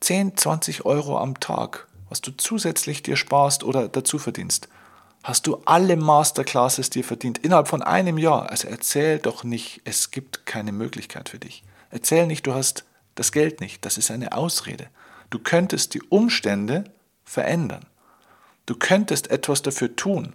10, 0.01 0.37
20 0.37 0.85
Euro 0.85 1.19
am 1.19 1.41
Tag, 1.41 1.89
was 2.09 2.21
du 2.21 2.33
zusätzlich 2.37 3.03
dir 3.03 3.17
sparst 3.17 3.65
oder 3.65 3.89
dazu 3.89 4.19
verdienst, 4.19 4.69
hast 5.23 5.47
du 5.47 5.57
alle 5.65 5.97
Masterclasses 5.97 6.91
dir 6.91 7.05
verdient 7.05 7.39
innerhalb 7.39 7.69
von 7.69 7.83
einem 7.83 8.19
Jahr. 8.19 8.51
Also 8.51 8.69
erzähl 8.69 9.19
doch 9.19 9.45
nicht, 9.45 9.83
es 9.85 10.11
gibt 10.11 10.47
keine 10.47 10.73
Möglichkeit 10.73 11.29
für 11.29 11.39
dich. 11.39 11.63
Erzähl 11.91 12.27
nicht, 12.27 12.47
du 12.47 12.55
hast 12.55 12.85
das 13.15 13.33
Geld 13.33 13.61
nicht. 13.61 13.85
Das 13.85 13.99
ist 13.99 14.11
eine 14.11 14.33
Ausrede. 14.33 14.89
Du 15.31 15.39
könntest 15.39 15.95
die 15.95 16.03
Umstände 16.03 16.85
verändern. 17.25 17.87
Du 18.67 18.75
könntest 18.75 19.31
etwas 19.31 19.63
dafür 19.63 19.97
tun. 19.97 20.35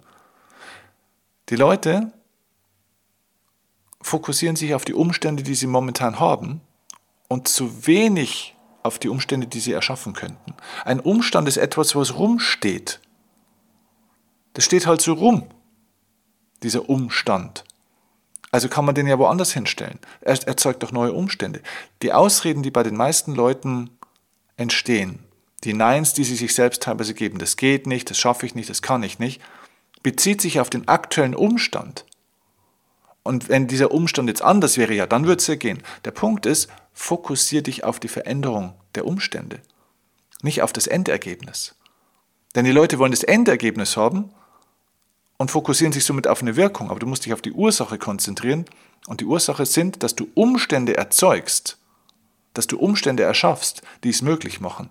Die 1.48 1.56
Leute 1.56 2.12
fokussieren 4.02 4.56
sich 4.56 4.74
auf 4.74 4.84
die 4.84 4.94
Umstände, 4.94 5.42
die 5.42 5.54
sie 5.54 5.66
momentan 5.66 6.18
haben 6.18 6.60
und 7.28 7.48
zu 7.48 7.86
wenig 7.86 8.54
auf 8.82 8.98
die 8.98 9.08
Umstände, 9.08 9.46
die 9.46 9.60
sie 9.60 9.72
erschaffen 9.72 10.12
könnten. 10.12 10.54
Ein 10.84 11.00
Umstand 11.00 11.48
ist 11.48 11.56
etwas, 11.56 11.94
was 11.94 12.14
rumsteht. 12.14 13.00
Das 14.54 14.64
steht 14.64 14.86
halt 14.86 15.00
so 15.02 15.12
rum, 15.12 15.46
dieser 16.62 16.88
Umstand. 16.88 17.64
Also 18.52 18.68
kann 18.68 18.84
man 18.84 18.94
den 18.94 19.06
ja 19.06 19.18
woanders 19.18 19.52
hinstellen. 19.52 19.98
Er 20.20 20.46
erzeugt 20.46 20.82
doch 20.82 20.92
neue 20.92 21.12
Umstände. 21.12 21.60
Die 22.02 22.12
Ausreden, 22.12 22.62
die 22.62 22.70
bei 22.70 22.82
den 22.82 22.96
meisten 22.96 23.34
Leuten 23.34 23.90
entstehen, 24.56 25.20
die 25.64 25.72
Neins, 25.72 26.12
die 26.12 26.24
sie 26.24 26.36
sich 26.36 26.54
selbst 26.54 26.82
teilweise 26.82 27.14
geben, 27.14 27.38
das 27.38 27.56
geht 27.56 27.86
nicht, 27.86 28.10
das 28.10 28.18
schaffe 28.18 28.46
ich 28.46 28.54
nicht, 28.54 28.70
das 28.70 28.82
kann 28.82 29.02
ich 29.02 29.18
nicht, 29.18 29.40
bezieht 30.02 30.40
sich 30.40 30.60
auf 30.60 30.70
den 30.70 30.88
aktuellen 30.88 31.34
Umstand. 31.34 32.04
Und 33.22 33.48
wenn 33.48 33.66
dieser 33.66 33.90
Umstand 33.90 34.28
jetzt 34.28 34.42
anders 34.42 34.78
wäre, 34.78 34.94
ja, 34.94 35.06
dann 35.06 35.26
würde 35.26 35.40
es 35.40 35.48
ja 35.48 35.56
gehen. 35.56 35.82
Der 36.04 36.12
Punkt 36.12 36.46
ist, 36.46 36.68
fokussiere 36.92 37.64
dich 37.64 37.82
auf 37.82 37.98
die 37.98 38.08
Veränderung 38.08 38.74
der 38.94 39.04
Umstände, 39.04 39.60
nicht 40.42 40.62
auf 40.62 40.72
das 40.72 40.86
Endergebnis. 40.86 41.74
Denn 42.54 42.64
die 42.64 42.72
Leute 42.72 42.98
wollen 42.98 43.10
das 43.10 43.24
Endergebnis 43.24 43.96
haben 43.96 44.30
und 45.36 45.50
fokussieren 45.50 45.92
sich 45.92 46.04
somit 46.04 46.28
auf 46.28 46.40
eine 46.40 46.56
Wirkung, 46.56 46.90
aber 46.90 47.00
du 47.00 47.06
musst 47.06 47.26
dich 47.26 47.34
auf 47.34 47.42
die 47.42 47.52
Ursache 47.52 47.98
konzentrieren 47.98 48.64
und 49.08 49.20
die 49.20 49.26
Ursache 49.26 49.66
sind, 49.66 50.02
dass 50.02 50.14
du 50.14 50.28
Umstände 50.34 50.96
erzeugst, 50.96 51.78
dass 52.58 52.66
du 52.66 52.78
Umstände 52.78 53.22
erschaffst, 53.22 53.82
die 54.04 54.10
es 54.10 54.22
möglich 54.22 54.60
machen. 54.60 54.90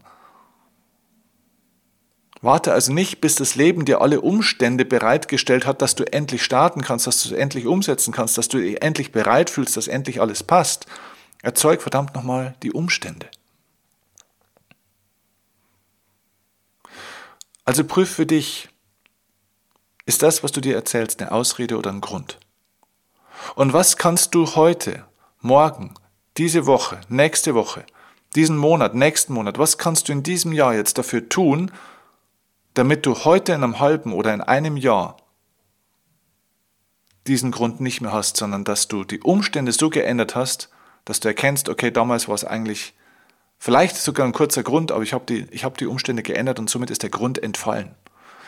Warte 2.42 2.74
also 2.74 2.94
nicht, 2.94 3.22
bis 3.22 3.36
das 3.36 3.56
Leben 3.56 3.86
dir 3.86 4.02
alle 4.02 4.22
Umstände 4.22 4.86
bereitgestellt 4.86 5.66
hat, 5.66 5.82
dass 5.82 5.96
du 5.96 6.04
endlich 6.04 6.44
starten 6.44 6.82
kannst, 6.82 7.08
dass 7.08 7.24
du 7.24 7.30
es 7.30 7.36
endlich 7.36 7.66
umsetzen 7.66 8.14
kannst, 8.14 8.38
dass 8.38 8.50
du 8.50 8.60
dich 8.60 8.82
endlich 8.84 9.12
bereit 9.12 9.50
fühlst, 9.50 9.78
dass 9.78 9.88
endlich 9.88 10.22
alles 10.22 10.44
passt. 10.44 10.86
Erzeug 11.42 11.82
verdammt 11.82 12.14
nochmal 12.14 12.56
die 12.62 12.72
Umstände. 12.72 13.28
Also 17.64 17.84
prüf 17.84 18.12
für 18.12 18.28
dich, 18.28 18.70
ist 20.06 20.22
das, 20.22 20.44
was 20.44 20.52
du 20.52 20.62
dir 20.62 20.76
erzählst, 20.76 21.20
eine 21.20 21.32
Ausrede 21.32 21.78
oder 21.78 21.92
ein 21.92 22.02
Grund? 22.02 22.40
Und 23.56 23.74
was 23.74 23.98
kannst 23.98 24.36
du 24.36 24.56
heute, 24.56 25.04
morgen, 25.42 25.96
diese 26.38 26.66
Woche, 26.66 27.00
nächste 27.10 27.56
Woche, 27.56 27.86
diesen 28.36 28.58
Monat, 28.58 28.96
nächsten 28.96 29.34
Monat, 29.34 29.58
was 29.58 29.78
kannst 29.78 30.08
du 30.08 30.12
in 30.12 30.24
diesem 30.24 30.52
Jahr 30.52 30.74
jetzt 30.74 30.98
dafür 30.98 31.30
tun, 31.30 31.72
damit 32.74 33.06
du 33.06 33.16
heute 33.24 33.54
in 33.54 33.64
einem 33.64 33.80
halben 33.80 34.12
oder 34.12 34.34
in 34.34 34.42
einem 34.42 34.76
Jahr 34.76 35.18
diesen 37.28 37.52
Grund 37.52 37.80
nicht 37.80 38.02
mehr 38.02 38.12
hast, 38.12 38.38
sondern 38.38 38.66
dass 38.66 38.88
du 38.88 39.04
die 39.04 39.22
Umstände 39.22 39.72
so 39.72 39.90
geändert 39.90 40.36
hast, 40.36 40.70
dass 41.06 41.20
du 41.20 41.28
erkennst, 41.28 41.70
okay, 41.70 41.92
damals 41.92 42.28
war 42.28 42.36
es 42.36 42.44
eigentlich 42.44 42.94
vielleicht 43.58 43.96
sogar 43.96 44.28
ein 44.28 44.34
kurzer 44.34 44.64
Grund, 44.64 44.92
aber 44.92 45.04
ich 45.04 45.14
habe 45.14 45.26
die, 45.26 45.46
hab 45.60 45.78
die 45.78 45.88
Umstände 45.88 46.22
geändert 46.22 46.60
und 46.60 46.70
somit 46.70 46.92
ist 46.92 47.04
der 47.04 47.10
Grund 47.10 47.42
entfallen. 47.42 47.96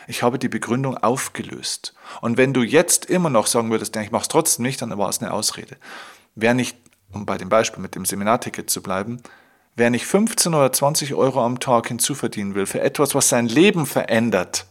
Ich 0.08 0.24
habe 0.24 0.40
die 0.40 0.50
Begründung 0.50 0.98
aufgelöst. 0.98 1.94
Und 2.22 2.38
wenn 2.38 2.54
du 2.54 2.62
jetzt 2.62 3.06
immer 3.06 3.30
noch 3.30 3.48
sagen 3.48 3.72
würdest, 3.72 3.96
ich 3.96 4.12
mache 4.12 4.22
es 4.24 4.28
trotzdem 4.30 4.64
nicht, 4.64 4.82
dann 4.82 4.98
war 4.98 5.10
es 5.10 5.22
eine 5.22 5.34
Ausrede. 5.34 5.78
Wer 6.36 6.54
nicht, 6.54 6.78
um 7.18 7.26
bei 7.26 7.38
dem 7.38 7.50
Beispiel 7.50 7.82
mit 7.82 7.96
dem 7.96 8.06
Seminarticket 8.06 8.70
zu 8.70 8.82
bleiben, 8.82 9.22
Wer 9.78 9.92
nicht 9.92 10.08
15 10.08 10.56
oder 10.56 10.74
20 10.74 11.14
Euro 11.14 11.46
am 11.46 11.60
Tag 11.60 11.90
hinzuverdienen 11.90 12.56
will 12.56 12.66
für 12.66 12.82
etwas, 12.82 13.14
was 13.14 13.30
sein 13.30 13.48
Leben 13.48 13.86
verändert, 13.86 14.66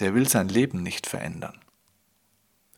der 0.00 0.16
will 0.16 0.28
sein 0.28 0.48
Leben 0.48 0.82
nicht 0.82 1.06
verändern. 1.06 1.56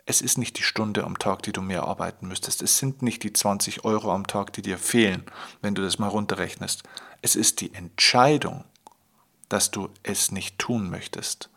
Es 0.05 0.21
ist 0.21 0.37
nicht 0.37 0.59
die 0.59 0.63
Stunde 0.63 1.05
am 1.05 1.19
Tag, 1.19 1.43
die 1.43 1.53
du 1.53 1.63
mehr 1.63 1.85
arbeiten 1.85 2.29
müsstest. 2.29 2.61
Es 2.61 2.77
sind 2.77 3.01
nicht 3.01 3.23
die 3.23 3.33
20 3.33 3.87
Euro 3.87 4.13
am 4.13 4.27
Tag, 4.27 4.53
die 4.53 4.61
dir 4.61 4.77
fehlen, 4.77 5.25
wenn 5.63 5.75
du 5.75 5.81
das 5.81 5.99
mal 5.99 6.09
runterrechnest. 6.09 6.83
Es 7.23 7.35
ist 7.35 7.63
die 7.63 7.73
Entscheidung, 7.73 8.65
dass 9.49 9.71
du 9.71 9.89
es 10.03 10.33
nicht 10.33 10.59
tun 10.59 10.91
möchtest. 10.91 11.49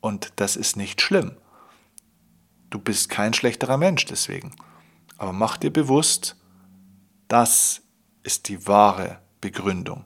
Und 0.00 0.32
das 0.34 0.56
ist 0.56 0.76
nicht 0.76 1.00
schlimm. 1.00 1.36
Du 2.70 2.80
bist 2.80 3.08
kein 3.08 3.34
schlechterer 3.34 3.76
Mensch 3.76 4.04
deswegen. 4.06 4.56
Aber 5.18 5.32
mach 5.32 5.56
dir 5.56 5.72
bewusst, 5.72 6.36
dass 7.28 7.82
ist 8.22 8.48
die 8.48 8.66
wahre 8.66 9.20
Begründung. 9.40 10.04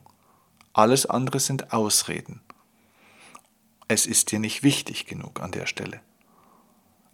Alles 0.73 1.07
andere 1.07 1.39
sind 1.39 1.73
Ausreden. 1.73 2.41
Es 3.87 4.05
ist 4.05 4.31
dir 4.31 4.39
nicht 4.39 4.63
wichtig 4.63 5.07
genug 5.07 5.41
an 5.41 5.51
der 5.51 5.65
Stelle. 5.65 6.01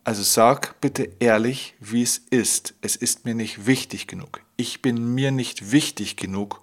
Also 0.04 0.22
sag 0.22 0.80
bitte 0.82 1.10
ehrlich, 1.20 1.76
wie 1.80 2.04
es 2.04 2.18
ist. 2.18 2.76
Es 2.82 2.96
ist 2.96 3.26
mir 3.26 3.36
nicht 3.36 3.66
wichtig 3.66 4.08
genug. 4.08 4.42
Ich 4.58 4.82
bin 4.82 5.16
mir 5.16 5.32
nicht 5.32 5.72
wichtig 5.72 6.18
genug, 6.18 6.62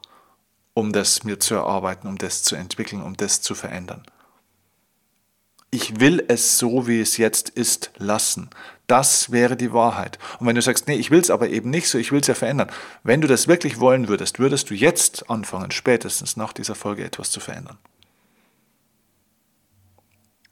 um 0.74 0.92
das 0.92 1.24
mir 1.24 1.40
zu 1.40 1.54
erarbeiten, 1.54 2.06
um 2.06 2.18
das 2.18 2.42
zu 2.42 2.54
entwickeln, 2.54 3.02
um 3.02 3.16
das 3.16 3.40
zu 3.40 3.54
verändern 3.54 4.04
ich 5.74 5.98
will 5.98 6.24
es 6.28 6.56
so, 6.56 6.86
wie 6.86 7.00
es 7.00 7.16
jetzt 7.16 7.48
ist, 7.48 7.90
lassen. 7.96 8.48
Das 8.86 9.32
wäre 9.32 9.56
die 9.56 9.72
Wahrheit. 9.72 10.20
Und 10.38 10.46
wenn 10.46 10.54
du 10.54 10.62
sagst, 10.62 10.86
nee, 10.86 10.94
ich 10.94 11.10
will 11.10 11.18
es 11.18 11.30
aber 11.30 11.48
eben 11.48 11.70
nicht 11.70 11.88
so, 11.88 11.98
ich 11.98 12.12
will 12.12 12.20
es 12.20 12.28
ja 12.28 12.34
verändern. 12.34 12.70
Wenn 13.02 13.20
du 13.20 13.26
das 13.26 13.48
wirklich 13.48 13.80
wollen 13.80 14.06
würdest, 14.06 14.38
würdest 14.38 14.70
du 14.70 14.74
jetzt 14.74 15.28
anfangen, 15.28 15.72
spätestens 15.72 16.36
nach 16.36 16.52
dieser 16.52 16.76
Folge 16.76 17.04
etwas 17.04 17.32
zu 17.32 17.40
verändern. 17.40 17.78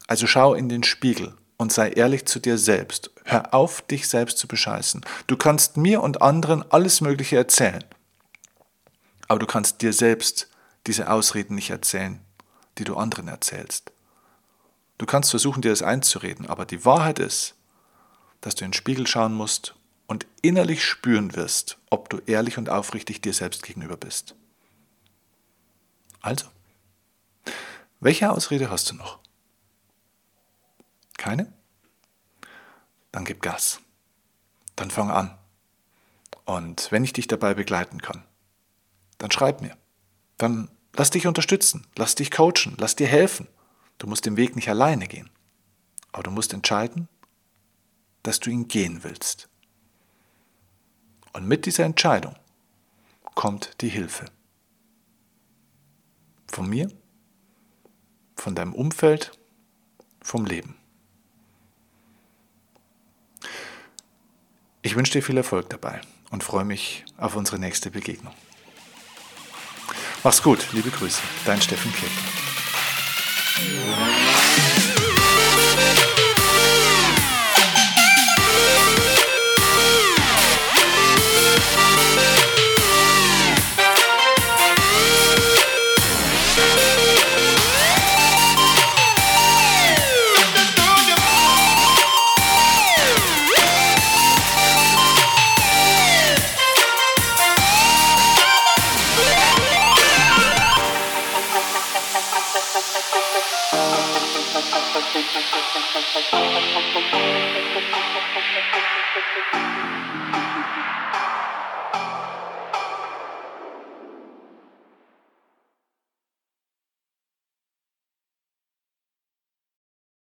Also 0.07 0.27
schau 0.27 0.55
in 0.55 0.67
den 0.67 0.83
Spiegel 0.83 1.33
und 1.55 1.71
sei 1.71 1.91
ehrlich 1.91 2.25
zu 2.25 2.39
dir 2.39 2.57
selbst. 2.57 3.09
Hör 3.23 3.53
auf, 3.53 3.81
dich 3.81 4.09
selbst 4.09 4.37
zu 4.37 4.49
bescheißen. 4.49 5.05
Du 5.27 5.37
kannst 5.37 5.77
mir 5.77 6.01
und 6.01 6.21
anderen 6.21 6.69
alles 6.69 6.99
Mögliche 6.99 7.37
erzählen. 7.37 7.85
Aber 9.29 9.39
du 9.39 9.45
kannst 9.45 9.81
dir 9.81 9.93
selbst 9.93 10.49
diese 10.85 11.09
Ausreden 11.09 11.55
nicht 11.55 11.69
erzählen, 11.69 12.19
die 12.77 12.83
du 12.83 12.97
anderen 12.97 13.29
erzählst. 13.29 13.92
Du 14.97 15.05
kannst 15.05 15.31
versuchen, 15.31 15.61
dir 15.61 15.69
das 15.69 15.81
einzureden, 15.81 16.47
aber 16.47 16.65
die 16.65 16.85
Wahrheit 16.85 17.19
ist, 17.19 17.55
dass 18.41 18.55
du 18.55 18.65
in 18.65 18.71
den 18.71 18.77
Spiegel 18.77 19.07
schauen 19.07 19.33
musst 19.33 19.75
und 20.07 20.27
innerlich 20.41 20.83
spüren 20.83 21.35
wirst, 21.35 21.77
ob 21.89 22.09
du 22.09 22.19
ehrlich 22.25 22.57
und 22.57 22.69
aufrichtig 22.69 23.21
dir 23.21 23.33
selbst 23.33 23.63
gegenüber 23.63 23.97
bist. 23.97 24.35
Also, 26.21 26.45
welche 27.99 28.31
Ausrede 28.31 28.69
hast 28.69 28.91
du 28.91 28.95
noch? 28.95 29.19
Keine? 31.17 31.51
Dann 33.11 33.25
gib 33.25 33.41
Gas. 33.41 33.79
Dann 34.75 34.91
fang 34.91 35.09
an. 35.09 35.37
Und 36.45 36.91
wenn 36.91 37.03
ich 37.03 37.13
dich 37.13 37.27
dabei 37.27 37.53
begleiten 37.53 38.01
kann, 38.01 38.23
dann 39.17 39.31
schreib 39.31 39.61
mir. 39.61 39.77
Dann 40.37 40.69
lass 40.93 41.11
dich 41.11 41.27
unterstützen, 41.27 41.87
lass 41.95 42.15
dich 42.15 42.31
coachen, 42.31 42.75
lass 42.77 42.95
dir 42.95 43.07
helfen. 43.07 43.47
Du 44.03 44.09
musst 44.09 44.25
den 44.25 44.35
Weg 44.35 44.57
nicht 44.57 44.67
alleine 44.67 45.07
gehen, 45.07 45.29
aber 46.11 46.23
du 46.23 46.31
musst 46.31 46.51
entscheiden, 46.51 47.07
dass 48.21 48.41
du 48.41 48.49
ihn 48.49 48.67
gehen 48.67 49.01
willst. 49.05 49.47
Und 51.31 51.47
mit 51.47 51.65
dieser 51.65 51.85
Entscheidung 51.85 52.35
kommt 53.33 53.79
die 53.79 53.87
Hilfe. 53.87 54.25
Von 56.47 56.69
mir, 56.69 56.91
von 58.35 58.55
deinem 58.55 58.73
Umfeld, 58.73 59.31
vom 60.21 60.45
Leben. 60.45 60.75
Ich 64.81 64.97
wünsche 64.97 65.13
dir 65.13 65.23
viel 65.23 65.37
Erfolg 65.37 65.69
dabei 65.69 66.01
und 66.29 66.43
freue 66.43 66.65
mich 66.65 67.05
auf 67.15 67.37
unsere 67.37 67.57
nächste 67.57 67.89
Begegnung. 67.89 68.33
Mach's 70.25 70.43
gut, 70.43 70.67
liebe 70.73 70.89
Grüße, 70.89 71.21
dein 71.45 71.61
Steffen 71.61 71.93
Kirchner. 71.93 72.42
Música 73.63 74.22